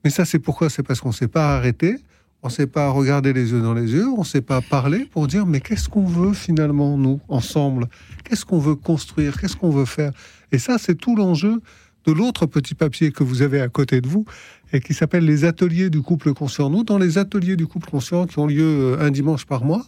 [0.05, 0.71] Mais ça, c'est pourquoi?
[0.71, 1.97] C'est parce qu'on ne s'est pas arrêté,
[2.43, 5.07] on ne s'est pas regardé les yeux dans les yeux, on ne s'est pas parlé
[5.13, 7.89] pour dire mais qu'est-ce qu'on veut finalement, nous, ensemble?
[8.25, 9.41] Qu'est-ce qu'on veut construire?
[9.41, 10.13] Qu'est-ce qu'on veut faire?
[10.53, 11.61] Et ça, c'est tout l'enjeu
[12.07, 14.25] de l'autre petit papier que vous avez à côté de vous
[14.73, 16.71] et qui s'appelle les ateliers du couple conscient.
[16.71, 18.63] Nous, dans les ateliers du couple conscient qui ont lieu
[18.95, 19.85] euh, un dimanche par mois,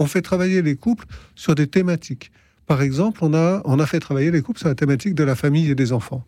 [0.00, 1.04] on fait travailler les couples
[1.36, 2.32] sur des thématiques.
[2.66, 5.36] Par exemple, on a, on a fait travailler les couples sur la thématique de la
[5.36, 6.24] famille et des enfants.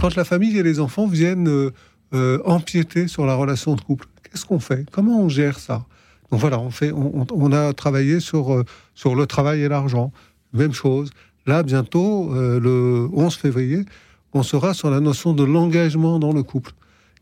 [0.00, 1.70] Quand la famille et les enfants viennent euh,
[2.14, 4.86] euh, empiéter sur la relation de couple, qu'est-ce qu'on fait?
[4.90, 5.86] Comment on gère ça?
[6.30, 10.12] Donc voilà, on, fait, on, a travaillé sur, euh, sur le travail et l'argent.
[10.52, 11.10] Même chose.
[11.46, 13.84] Là, bientôt, le 11 février,
[14.32, 16.72] on sera sur la notion de l'engagement dans le couple.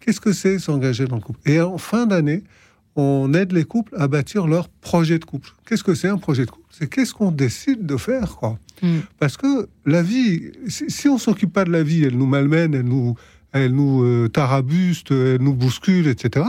[0.01, 1.41] Qu'est-ce que c'est s'engager dans le couple?
[1.49, 2.43] Et en fin d'année,
[2.97, 5.51] on aide les couples à bâtir leur projet de couple.
[5.67, 6.67] Qu'est-ce que c'est un projet de couple?
[6.71, 8.59] C'est qu'est-ce qu'on décide de faire, quoi.
[8.83, 9.01] Hmm.
[9.19, 12.87] Parce que la vie, si, on s'occupe pas de la vie, elle nous malmène, elle
[12.87, 13.15] nous,
[13.53, 16.47] elle nous euh, tarabuste, elle nous bouscule, etc.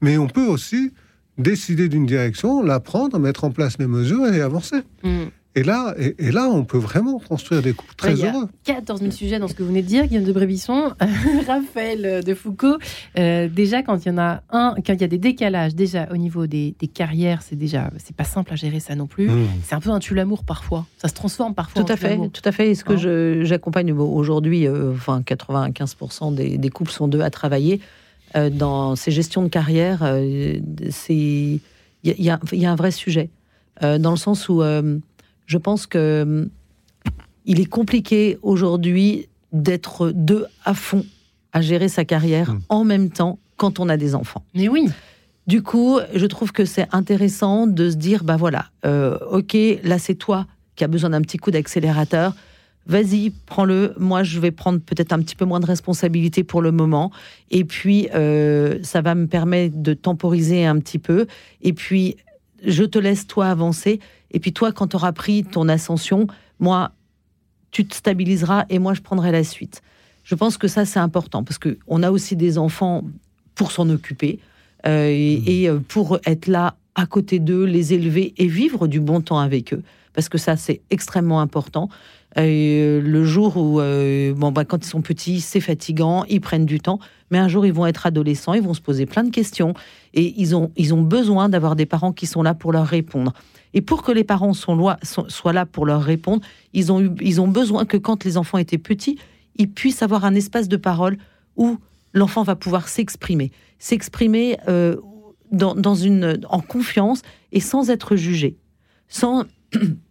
[0.00, 0.92] Mais on peut aussi
[1.36, 4.82] décider d'une direction, la prendre, mettre en place les mesures et avancer.
[5.02, 5.24] Hmm.
[5.56, 8.48] Et là, et, là, on peut vraiment construire des couples très heureux.
[8.66, 10.32] Il y a 14 000 sujets dans ce que vous venez de dire, Guillaume de
[10.32, 10.92] Brébisson,
[11.46, 12.78] Raphaël de Foucault.
[13.18, 16.08] Euh, déjà, quand il y en a un, quand il y a des décalages, déjà
[16.10, 19.28] au niveau des, carrières, c'est déjà, c'est pas simple à gérer ça non plus.
[19.28, 19.46] Mmh.
[19.62, 20.86] C'est un peu un tue l'amour parfois.
[20.98, 21.84] Ça se transforme parfois.
[21.84, 22.72] Tout à fait, tout à fait.
[22.72, 27.80] Est-ce que hein j'accompagne aujourd'hui, euh, enfin 95% des, des, couples sont deux à travailler
[28.34, 30.00] euh, dans ces gestions de carrière.
[30.90, 31.60] c'est il
[32.02, 33.30] y, y, a un vrai sujet
[33.80, 34.62] dans le sens où
[35.46, 36.48] je pense que hum,
[37.44, 41.04] il est compliqué aujourd'hui d'être deux à fond
[41.52, 42.60] à gérer sa carrière hum.
[42.68, 44.44] en même temps quand on a des enfants.
[44.54, 44.88] Mais oui.
[45.46, 49.98] Du coup, je trouve que c'est intéressant de se dire, bah voilà, euh, ok, là
[49.98, 52.34] c'est toi qui as besoin d'un petit coup d'accélérateur.
[52.86, 53.94] Vas-y, prends-le.
[53.98, 57.10] Moi, je vais prendre peut-être un petit peu moins de responsabilité pour le moment.
[57.50, 61.26] Et puis, euh, ça va me permettre de temporiser un petit peu.
[61.62, 62.16] Et puis,
[62.62, 64.00] je te laisse toi avancer.
[64.34, 66.26] Et puis toi, quand tu auras pris ton ascension,
[66.58, 66.90] moi,
[67.70, 69.80] tu te stabiliseras et moi, je prendrai la suite.
[70.24, 73.04] Je pense que ça, c'est important parce qu'on a aussi des enfants
[73.54, 74.40] pour s'en occuper
[74.86, 75.72] euh, et, mmh.
[75.72, 79.72] euh, pour être là à côté d'eux, les élever et vivre du bon temps avec
[79.72, 79.82] eux.
[80.12, 81.88] Parce que ça, c'est extrêmement important.
[82.36, 83.80] Euh, le jour où,
[84.36, 86.98] bon, bah, quand ils sont petits, c'est fatigant, ils prennent du temps.
[87.30, 89.74] Mais un jour, ils vont être adolescents, ils vont se poser plein de questions
[90.12, 93.32] et ils ont, ils ont besoin d'avoir des parents qui sont là pour leur répondre.
[93.74, 94.98] Et pour que les parents soient,
[95.52, 98.78] là pour leur répondre, ils ont, eu, ils ont besoin que quand les enfants étaient
[98.78, 99.18] petits,
[99.56, 101.18] ils puissent avoir un espace de parole
[101.56, 101.78] où
[102.12, 104.96] l'enfant va pouvoir s'exprimer, s'exprimer euh,
[105.50, 108.56] dans, une, en confiance et sans être jugé,
[109.08, 109.44] sans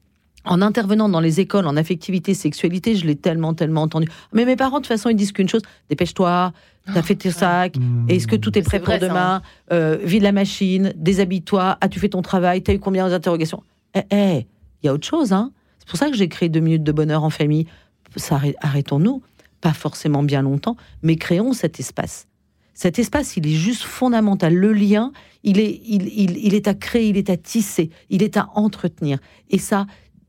[0.45, 4.07] en intervenant dans les écoles en affectivité, sexualité, je l'ai tellement, tellement entendu.
[4.33, 6.53] Mais mes parents, de toute façon, ils disent qu'une chose dépêche-toi,
[6.93, 8.09] t'as fait tes sacs, mmh.
[8.09, 9.41] est-ce que tout est prêt pour demain hein.
[9.71, 13.63] euh, Vide la machine, déshabille-toi, as-tu fait ton travail T'as eu combien d'interrogations?
[13.93, 14.47] Eh, eh,
[14.81, 16.91] il y a autre chose, hein C'est pour ça que j'ai créé deux minutes de
[16.91, 17.67] bonheur en famille.
[18.15, 19.23] Ça, arrêtons-nous,
[19.61, 22.27] pas forcément bien longtemps, mais créons cet espace.
[22.73, 24.53] Cet espace, il est juste fondamental.
[24.53, 25.11] Le lien,
[25.43, 28.49] il est, il, il, il est à créer, il est à tisser, il est à
[28.55, 29.19] entretenir.
[29.49, 29.85] Et ça,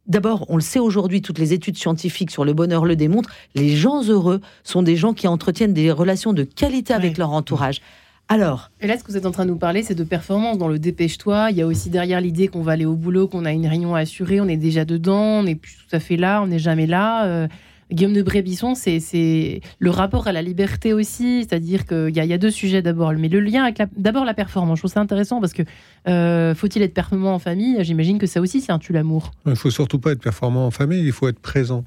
[0.07, 3.71] D'abord, on le sait aujourd'hui, toutes les études scientifiques sur le bonheur le démontrent, les
[3.71, 7.81] gens heureux sont des gens qui entretiennent des relations de qualité avec leur entourage.
[8.29, 10.57] Alors, Et là, ce que vous êtes en train de nous parler, c'est de performance
[10.57, 11.51] dans le dépêche-toi.
[11.51, 13.95] Il y a aussi derrière l'idée qu'on va aller au boulot, qu'on a une réunion
[13.95, 16.59] à assurer, on est déjà dedans, on n'est plus tout à fait là, on n'est
[16.59, 17.27] jamais là.
[17.27, 17.49] Euh,
[17.93, 22.39] Guillaume de Brébisson, c'est- le rapport à la liberté aussi, c'est-à-dire qu'il y, y a
[22.39, 24.79] deux sujets d'abord, mais le lien avec la- d'abord la performance.
[24.79, 25.63] Je trouve ça intéressant parce que
[26.09, 27.77] euh, faut-il être performant en famille?
[27.85, 29.33] J'imagine que ça aussi, c'est un tue l'amour.
[29.47, 31.85] Il ne faut surtout pas être performant en famille, il faut être présent.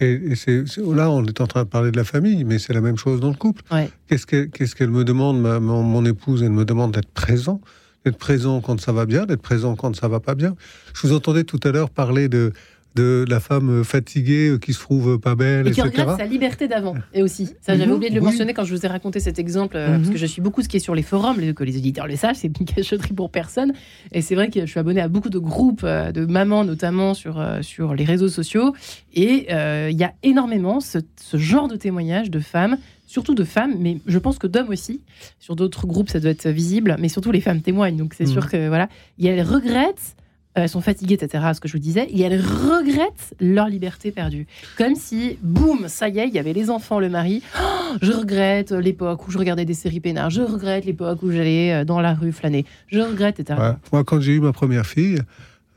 [0.00, 2.58] Et, et c'est, c'est- là, on est en train de parler de la famille, mais
[2.58, 3.62] c'est la même chose dans le couple.
[3.70, 3.88] Ouais.
[4.08, 4.26] Qu'est-ce
[4.74, 7.60] qu'elle, me demande, ma- mon, mon épouse Elle me demande d'être présent,
[8.04, 10.56] d'être présent quand ça va bien, d'être présent quand ça va pas bien.
[10.94, 12.52] Je vous entendais tout à l'heure parler de,
[12.98, 15.94] de la femme fatiguée qui se trouve pas belle, Et qui etc.
[16.02, 16.94] regrette sa liberté d'avant.
[17.14, 17.92] Et aussi, ça j'avais Mhm.
[17.92, 18.26] oublié de le Oui.
[18.26, 20.12] mentionner quand je vous ai raconté cet exemple, euh, parce Mhm.
[20.14, 22.38] que je suis beaucoup ce qui est sur les forums, que les auditeurs le sachent,
[22.38, 23.72] c'est une cachotterie pour personne.
[24.10, 27.14] Et c'est vrai que je suis abonnée à beaucoup de groupes euh, de mamans, notamment
[27.14, 28.74] sur, euh, sur les réseaux sociaux.
[29.14, 33.44] Et euh, il y a énormément ce, ce genre de témoignages de femmes, surtout de
[33.44, 35.02] femmes, mais je pense que d'hommes aussi.
[35.38, 37.96] Sur d'autres groupes, ça doit être visible, mais surtout les femmes témoignent.
[37.96, 38.32] Donc c'est Mhm.
[38.32, 38.88] sûr que voilà,
[39.20, 40.16] et elles regrettent.
[40.56, 44.10] Euh, Elles sont fatiguées, etc., ce que je vous disais, et elles regrettent leur liberté
[44.10, 44.46] perdue.
[44.76, 47.42] Comme si, boum, ça y est, il y avait les enfants, le mari.
[47.60, 50.30] Oh, je regrette l'époque où je regardais des séries peinards.
[50.30, 52.64] Je regrette l'époque où j'allais euh, dans la rue flâner.
[52.88, 53.60] Je regrette, etc.
[53.92, 55.18] Moi, quand j'ai eu ma première fille,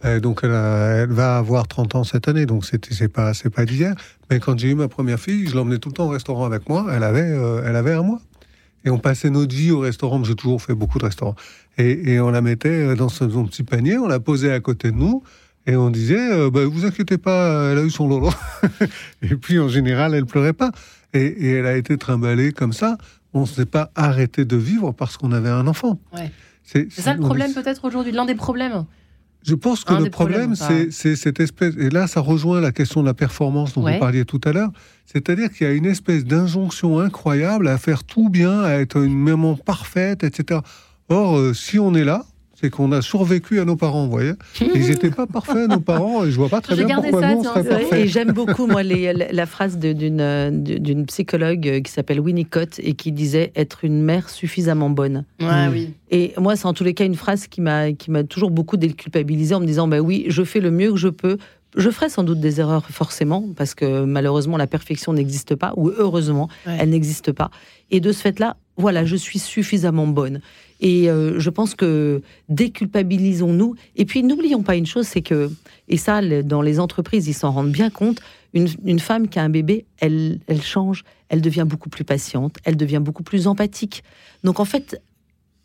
[0.05, 3.95] euh, donc elle, va avoir 30 ans cette année, donc c'est pas, pas d'hier.
[4.29, 6.67] Mais quand j'ai eu ma première fille, je l'emmenais tout le temps au restaurant avec
[6.69, 6.87] moi.
[6.91, 8.19] Elle avait, elle avait un mois.
[8.85, 10.23] Et on passait notre vie au restaurant.
[10.23, 11.35] J'ai toujours fait beaucoup de restaurants.
[11.77, 14.59] Et, et on la mettait euh, dans son, son petit panier, on la posait à
[14.59, 15.23] côté de nous.
[15.67, 18.29] Et on disait, euh, bah, vous inquiétez pas, elle a eu son lolo.
[19.21, 20.71] et puis en général, elle pleurait pas.
[21.13, 22.97] Et, et elle a été trimballée comme ça.
[23.33, 25.99] On ne s'est pas arrêté de vivre parce qu'on avait un enfant.
[26.13, 26.31] Ouais.
[26.63, 28.85] C'est ça le est- problème peut-être aujourd'hui, l'un des problèmes.
[29.43, 31.75] Je pense que le problème, c'est c'est cette espèce.
[31.77, 33.93] Et là, ça rejoint la question de la performance dont Ouais.
[33.93, 34.71] vous parliez tout à l'heure.
[35.05, 39.17] C'est-à-dire qu'il y a une espèce d'injonction incroyable à faire tout bien, à être une
[39.17, 40.61] maman parfaite, etc.
[41.09, 42.23] Or, euh, si on est là,
[42.61, 44.33] c'est qu'on a survécu à nos parents, vous voyez.
[44.61, 47.27] Ils n'étaient pas parfaits, nos parents, et je vois pas très J'ai bien gardé pourquoi
[47.29, 48.01] ça, nous, on serait.
[48.01, 53.51] Et j'aime beaucoup, moi, les- la, phrase d'une psychologue qui s'appelle Winnicott et qui disait
[53.55, 55.25] être une mère suffisamment bonne.
[55.39, 55.71] Ouais, Mm.
[55.71, 55.93] oui.
[56.11, 58.77] Et moi, c'est en tous les cas une phrase qui m'a qui m'a toujours beaucoup
[58.77, 61.37] déculpabilisée en me disant, bah oui, je fais le mieux que je peux.
[61.77, 65.89] Je ferai sans doute des erreurs, forcément, parce que malheureusement, la perfection n'existe pas, ou
[65.89, 66.75] heureusement, Ouais.
[66.79, 67.49] elle n'existe pas.
[67.91, 70.41] Et de ce fait-là, voilà, je suis suffisamment bonne.
[70.79, 73.75] Et euh, je pense que déculpabilisons-nous.
[73.95, 75.51] Et puis, n'oublions pas une chose, c'est que,
[75.87, 78.19] et ça, dans les entreprises, ils s'en rendent bien compte,
[78.53, 82.57] une, une femme qui a un bébé, elle, elle change, elle devient beaucoup plus patiente,
[82.63, 84.03] elle devient beaucoup plus empathique.
[84.43, 84.99] Donc, en fait,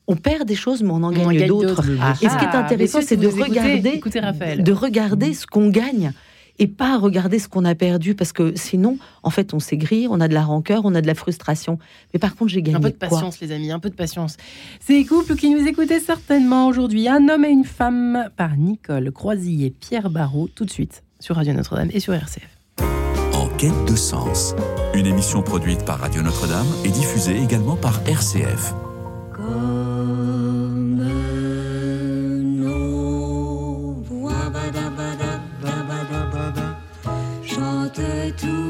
[0.07, 1.85] on perd des choses, mais on en gagne gagne d'autres.
[2.01, 5.35] Ah, Et ce qui est Ah, intéressant, messieurs, c'est de écoutez, regarder, écoutez de regarder
[5.35, 6.13] ce qu'on gagne
[6.59, 10.21] et pas regarder ce qu'on a perdu, parce que sinon, en fait, on s'aigrit, on
[10.21, 11.79] a de la rancœur, on a de la frustration.
[12.15, 13.09] Mais par contre, j'ai gagné Un peu de quoi?
[13.09, 14.37] patience, les amis, un peu de patience.
[14.81, 19.65] Ces couples qui nous écoutaient certainement aujourd'hui, un homme et une femme, par Nicole Croisy
[19.65, 22.49] et Pierre Barrault, tout de suite sur Radio Notre-Dame et sur RCF.
[23.33, 24.55] En quête de sens,
[24.95, 28.75] une émission produite par Radio Notre-Dame et diffusée également par RCF.
[38.33, 38.66] Tout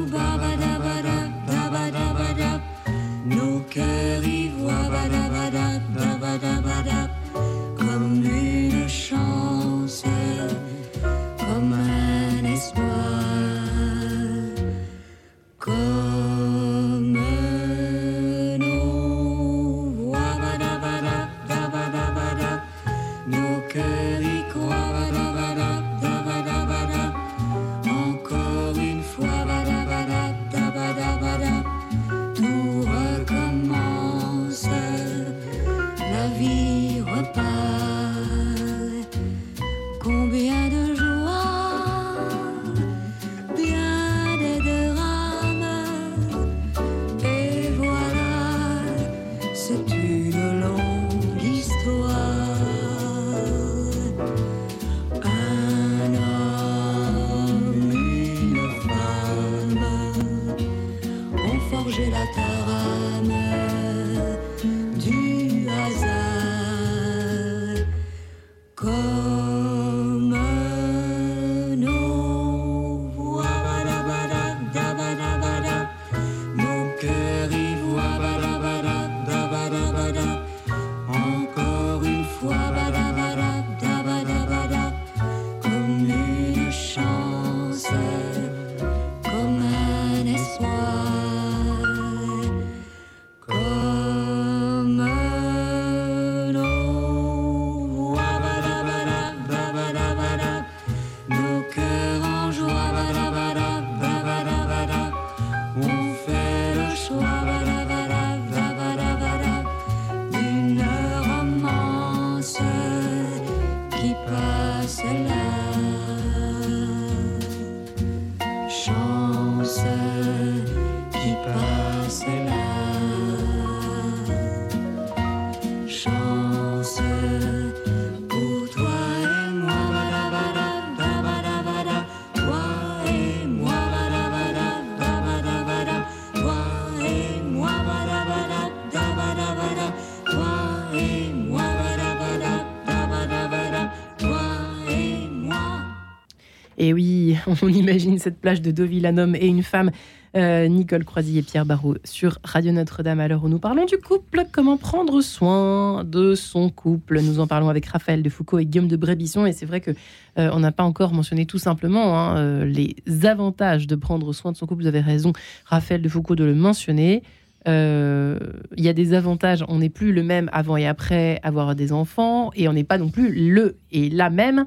[147.62, 149.90] on imagine cette plage de Deauville, un homme et une femme.
[150.36, 153.96] Euh, Nicole Croisy et Pierre Barrault sur Radio Notre-Dame à l'heure où nous parlons du
[153.96, 154.42] couple.
[154.52, 157.20] Comment prendre soin de son couple?
[157.22, 159.46] Nous en parlons avec Raphaël de Foucault et Guillaume de Brébisson.
[159.46, 159.92] Et c'est vrai que
[160.38, 164.52] euh, on n'a pas encore mentionné tout simplement hein, euh, les avantages de prendre soin
[164.52, 164.82] de son couple.
[164.82, 165.32] Vous avez raison,
[165.64, 167.22] Raphaël de Foucault, de le mentionner.
[167.68, 169.64] Il y a des avantages.
[169.68, 172.50] On n'est plus le même avant et après avoir des enfants.
[172.54, 174.66] Et on n'est pas non plus le et la même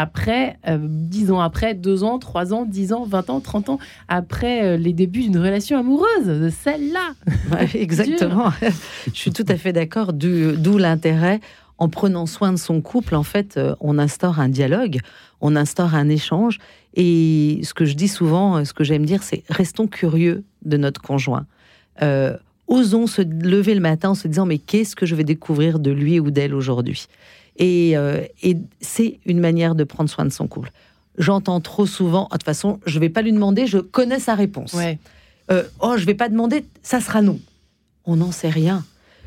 [0.00, 3.78] après, euh, 10 ans après, 2 ans, 3 ans, 10 ans, 20 ans, 30 ans,
[4.06, 7.14] après euh, les débuts d'une relation amoureuse, de celle-là.
[7.52, 8.52] Ouais, exactement.
[9.06, 10.12] Je suis tout à fait d'accord.
[10.12, 11.40] D'où l'intérêt,
[11.78, 14.98] en prenant soin de son couple, en fait, euh, on instaure un dialogue,
[15.40, 16.58] on instaure un échange.
[16.94, 20.76] Et ce que je dis souvent, euh, ce que j'aime dire, c'est restons curieux de
[20.76, 21.46] notre conjoint.
[22.02, 22.36] Euh,
[22.66, 25.90] osons se lever le matin en se disant mais qu'est-ce que je vais découvrir de
[25.90, 27.06] lui ou d'elle aujourd'hui?
[27.58, 30.70] Et, euh, et c'est une manière de prendre soin de son couple.
[31.18, 34.34] J'entends trop souvent, Ah, de toute façon, je vais pas lui demander, je connais sa
[34.34, 34.72] réponse.
[34.72, 34.98] Ouais.
[35.50, 37.40] Euh, oh, je vais pas demander, ça sera non.
[38.04, 38.84] On n'en sait rien.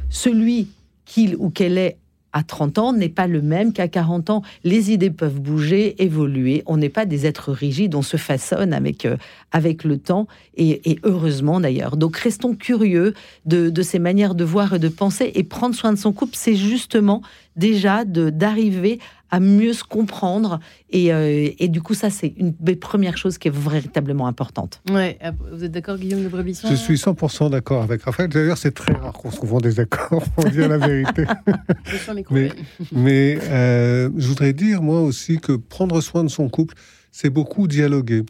[0.10, 0.70] Celui
[1.06, 1.98] qu'il ou qu'elle est
[2.34, 4.42] à 30 ans n'est pas le même qu'à 40 ans.
[4.64, 6.64] Les idées peuvent bouger, évoluer.
[6.66, 9.18] On n'est pas des êtres rigides, on se façonne avec, euh,
[9.52, 11.98] avec le temps, et, et heureusement d'ailleurs.
[11.98, 13.14] Donc restons curieux
[13.46, 16.34] de, de ces manières de voir et de penser, et prendre soin de son couple,
[16.36, 17.22] c'est justement
[17.56, 19.00] déjà d'arriver
[19.32, 20.60] à mieux se comprendre.
[20.90, 24.82] Et, euh, et du coup, ça, c'est une des premières choses qui est véritablement importante.
[24.92, 25.18] Ouais.
[25.24, 28.30] euh, Vous êtes d'accord, Guillaume de Brébisson Je suis 100% d'accord avec Raphaël.
[28.30, 31.26] D'ailleurs, c'est très rare qu'on se trouve en désaccord, pour dire la vérité.
[32.92, 36.76] Mais euh, je voudrais dire, moi aussi, que prendre soin de son couple,
[37.12, 38.24] c'est beaucoup dialoguer.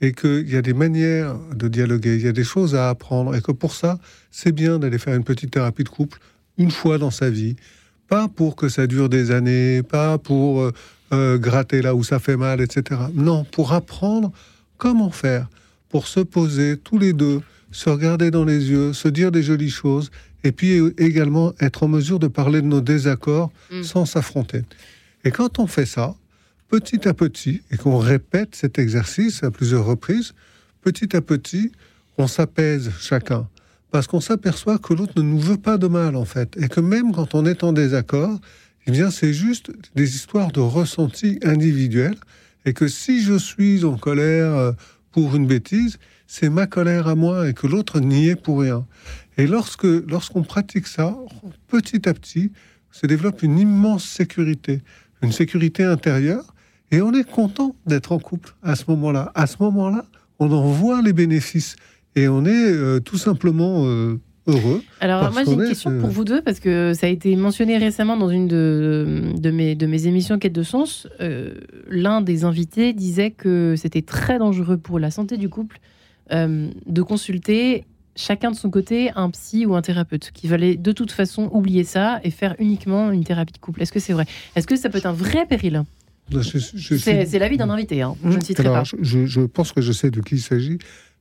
[0.00, 3.34] Et qu'il y a des manières de dialoguer, il y a des choses à apprendre.
[3.34, 3.98] Et que pour ça,
[4.30, 6.18] c'est bien d'aller faire une petite thérapie de couple
[6.58, 7.56] une fois dans sa vie.
[8.08, 10.72] Pas pour que ça dure des années, pas pour euh,
[11.12, 13.00] euh, gratter là où ça fait mal, etc.
[13.14, 14.30] Non, pour apprendre
[14.76, 15.48] comment faire,
[15.88, 17.40] pour se poser tous les deux,
[17.70, 20.10] se regarder dans les yeux, se dire des jolies choses,
[20.44, 23.82] et puis euh, également être en mesure de parler de nos désaccords Mm.
[23.82, 24.62] sans s'affronter.
[25.24, 26.14] Et quand on fait ça,
[26.68, 30.34] petit à petit, et qu'on répète cet exercice à plusieurs reprises,
[30.82, 31.72] petit à petit,
[32.18, 33.48] on s'apaise chacun.
[33.94, 36.56] Parce qu'on s'aperçoit que l'autre ne nous veut pas de mal, en fait.
[36.60, 38.40] Et que même quand on est en désaccord,
[38.88, 42.16] eh bien, c'est juste des histoires de ressentis individuels.
[42.64, 44.72] Et que si je suis en colère euh,
[45.12, 48.84] pour une bêtise, c'est ma colère à moi et que l'autre n'y est pour rien.
[49.38, 51.16] Et lorsque lorsqu'on pratique ça,
[51.68, 52.50] petit à petit,
[52.90, 54.82] se développe une immense sécurité,
[55.22, 56.52] une sécurité intérieure,
[56.90, 59.30] et on est content d'être en couple à ce moment-là.
[59.36, 60.04] À ce moment-là,
[60.40, 61.76] on en voit les bénéfices
[62.16, 64.82] et on est euh, tout simplement euh, heureux.
[65.00, 67.34] Alors, moi, j'ai une est, question euh, pour vous deux, parce que ça a été
[67.36, 71.08] mentionné récemment dans une de, de, mes, de mes émissions Quête de Sens.
[71.20, 71.54] Euh,
[71.88, 75.80] L'un des invités disait que c'était très dangereux pour la santé du couple
[76.30, 77.84] de consulter
[78.16, 81.84] chacun de son côté un psy ou un thérapeute, qui valait de toute façon oublier
[81.84, 83.82] ça et faire uniquement une thérapie de couple.
[83.82, 84.26] Est-ce que c'est vrai?
[84.56, 85.82] Est-ce que ça peut être un vrai péril?
[86.32, 88.16] C'est l'avis d'un invité, hein.
[88.24, 88.98] je ne citerai Alors, pas.
[89.02, 90.78] je pense que je sais de qui il s'agit.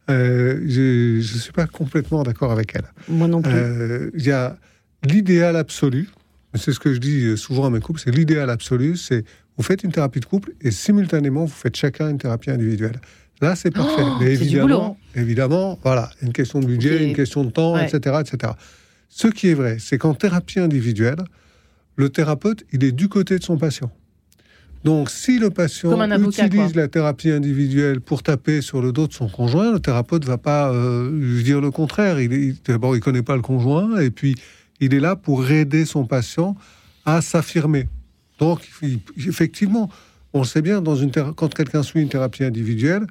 [0.10, 2.86] Euh, je ne suis pas complètement d'accord avec elle.
[3.08, 3.52] Moi non plus.
[3.54, 4.58] Euh, Il y a
[5.06, 6.10] l'idéal absolu,
[6.56, 9.24] c'est ce que je dis souvent à mes couples, c'est l'idéal absolu, c'est
[9.58, 13.00] vous faites une thérapie de couple et simultanément vous faites chacun une thérapie individuelle.
[13.42, 14.04] Là, c'est parfait.
[14.06, 17.86] Oh, Mais évidemment, évidemment, voilà, une question de budget, une question de temps, Ouais.
[17.90, 18.54] etc., etc.
[19.10, 21.18] Ce qui est vrai, c'est qu'en thérapie individuelle,
[21.96, 23.92] le thérapeute, il est du côté de son patient.
[24.84, 26.82] Donc, si le patient avocat, utilise quoi.
[26.82, 30.72] la thérapie individuelle pour taper sur le dos de son conjoint, le thérapeute va pas
[30.74, 32.20] euh, lui dire le contraire.
[32.20, 34.36] Il D'abord, il connaît pas le conjoint, et puis
[34.82, 36.56] il est là pour aider son patient
[37.06, 37.88] à s'affirmer.
[38.40, 39.90] Donc, il- effectivement,
[40.34, 43.06] on le sait bien, dans une théra- quand quelqu'un suit une thérapie individuelle,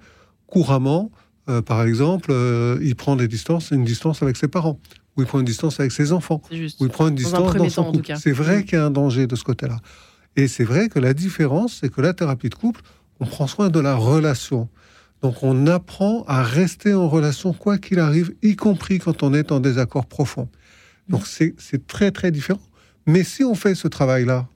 [0.47, 1.11] couramment,
[1.49, 4.79] euh, par exemple, euh, il prend des distances, une distance avec ses parents,
[5.17, 6.41] ou il prend une distance avec ses enfants
[6.81, 8.13] ou il prend une Dans un distance premier dans son temps, couple.
[8.21, 8.65] C'est vrai Mm.
[8.65, 9.79] qu'il y a un danger de ce côté-là.
[10.37, 12.81] Et c'est vrai que la différence, c'est que la thérapie de couple,
[13.21, 14.69] on prend soin de la relation.
[15.21, 19.53] Donc on apprend à rester en relation quoi qu'il arrive, y compris quand on est
[19.53, 20.49] en désaccord profond.
[21.09, 22.61] Donc c'est très très différent.
[23.07, 24.49] Mais si on fait ce travail-là,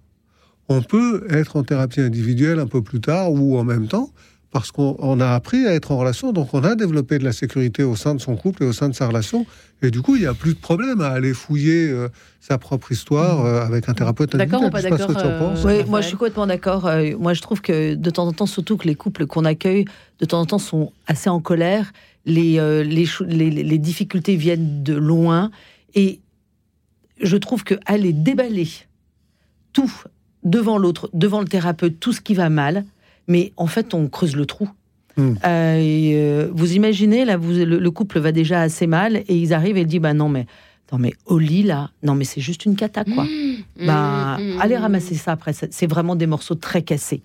[0.68, 4.12] on peut être en thérapie individuelle un peu plus tard ou en même temps,
[4.57, 7.32] parce qu'on on a appris à être en relation, donc on a développé de la
[7.32, 9.44] sécurité au sein de son couple et au sein de sa relation,
[9.82, 12.09] et du coup il n'y a plus de problème à aller fouiller euh,
[12.40, 15.62] sa propre histoire euh, avec un thérapeute D'accord ou pas d'accord, tu en euh, penses.
[15.62, 16.86] Oui, moi je suis complètement d'accord.
[16.86, 19.84] Euh, moi je trouve que de temps en temps, surtout que les couples qu'on accueille,
[20.20, 21.92] de temps en temps sont assez en colère.
[22.24, 23.07] Les, euh, les,
[23.50, 25.50] les difficultés viennent de loin.
[25.94, 26.20] Et
[27.20, 28.68] je trouve que aller déballer
[29.74, 29.92] tout
[30.44, 32.86] devant l'autre, devant le thérapeute, tout ce qui va mal,
[33.29, 34.68] mais en fait, on creuse le trou.
[35.16, 35.35] Hmm.
[35.45, 39.37] Euh, et, euh, vous imaginez, là, vous, le, le couple va déjà assez mal et
[39.37, 40.47] ils arrivent et ils disent Bah non, mais,
[40.93, 43.24] non, mais au lit, là, non, mais c'est juste une cata, quoi.
[43.24, 45.53] Mmh, Bah, mmh, allez ramasser ça après.
[45.53, 47.22] C'est vraiment des morceaux très cassés.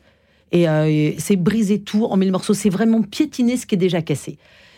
[0.51, 3.77] Et euh, c'est briser tout, on met le morceau, c'est vraiment piétiner ce qui est
[3.77, 4.37] déjà cassé.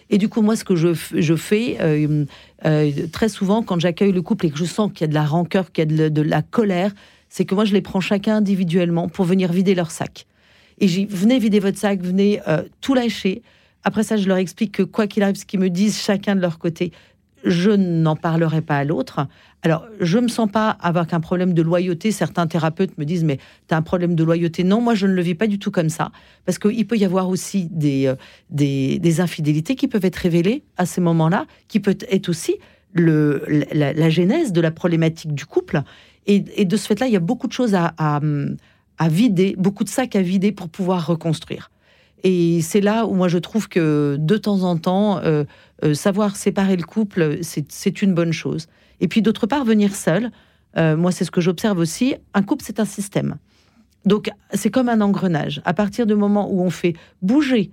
[0.10, 2.26] Et du coup, moi, ce que je, fais euh,
[2.66, 5.14] euh, très souvent quand j'accueille le couple et que je sens qu'il y a de
[5.14, 6.92] la rancœur, qu'il y a de la colère,
[7.30, 10.28] c'est que moi, je les prends chacun individuellement pour venir vider leur sac.
[10.80, 13.42] Et j'ai venez vider votre sac, venez euh, tout lâcher.
[13.84, 16.42] Après ça, je leur explique que quoi qu'il arrive, ce qu'ils me disent chacun de
[16.42, 16.92] leur côté,
[17.44, 19.28] je n'en parlerai pas à l'autre.
[19.64, 22.12] Alors, je ne me sens pas avoir qu'un problème de loyauté.
[22.12, 24.64] Certains thérapeutes me disent, mais tu as un problème de loyauté.
[24.64, 26.12] Non, moi, je ne le vis pas du tout comme ça.
[26.46, 28.16] Parce qu'il peut y avoir aussi des, euh,
[28.50, 32.56] des, infidélités qui peuvent être révélées à ces moments-là, qui peut être aussi
[32.94, 33.44] le,
[33.74, 35.82] la, la genèse de la problématique du couple.
[36.26, 38.22] Et, de ce fait-là, il y a beaucoup de choses à, à,
[38.98, 41.70] à vider, beaucoup de sacs à vider pour pouvoir reconstruire.
[42.24, 45.44] Et c'est là où moi je trouve que de temps en temps, euh,
[45.84, 48.68] euh, savoir séparer le couple, c'est une bonne chose.
[49.02, 50.32] Et puis d'autre part, venir seul,
[50.78, 53.36] euh, moi c'est ce que j'observe aussi, un couple c'est un système.
[54.06, 55.62] Donc c'est comme un engrenage.
[55.66, 57.72] À partir du moment où on fait bouger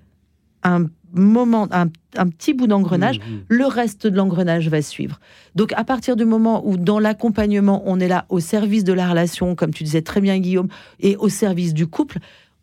[0.62, 3.45] un moment, un, un petit bout d'engrenage, Mmh, mmh.
[3.49, 5.19] le reste de l'engrenage va suivre.
[5.55, 9.09] Donc à partir du moment où dans l'accompagnement, on est là au service de la
[9.09, 10.69] relation, comme tu disais très bien Guillaume,
[11.01, 12.19] et au service du couple,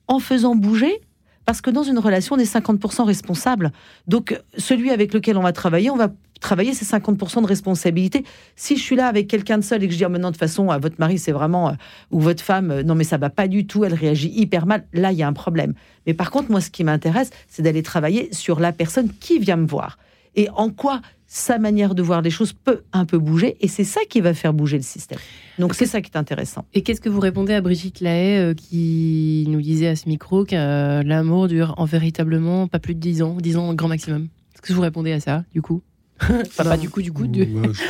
[0.08, 1.02] en faisant bouger,
[1.46, 3.72] parce que dans une relation, on est 50% responsable.
[4.08, 6.10] Donc celui avec lequel on va travailler, on va
[6.40, 8.24] travailler ces 50% de responsabilité.
[8.56, 10.34] Si je suis là avec quelqu'un de seul et que je dis oh, maintenant de
[10.36, 11.74] toute façon, euh, votre mari c'est vraiment, euh,
[12.12, 14.86] ou votre femme, euh, non mais ça va pas du tout, elle réagit hyper mal,
[14.94, 15.74] là il y a un problème.
[16.06, 19.58] Mais par contre, moi ce qui m'intéresse, c'est d'aller travailler sur la personne qui vient
[19.58, 19.98] me voir
[20.36, 23.84] et en quoi sa manière de voir les choses peut un peu bouger, et c'est
[23.84, 25.20] ça qui va faire bouger le système.
[25.60, 26.64] Donc c'est ça qui est intéressant.
[26.74, 31.04] Et qu'est-ce que vous répondez à Brigitte Lahaye qui nous disait à ce micro que
[31.04, 34.30] l'amour dure en véritablement pas plus de 10 ans, 10 ans grand maximum?
[34.56, 35.84] Est-ce que vous répondez à ça, du coup?
[36.22, 36.82] Enfin, pas Non.
[36.82, 37.28] du coup, du coup.
[37.28, 37.82] du- Bah, je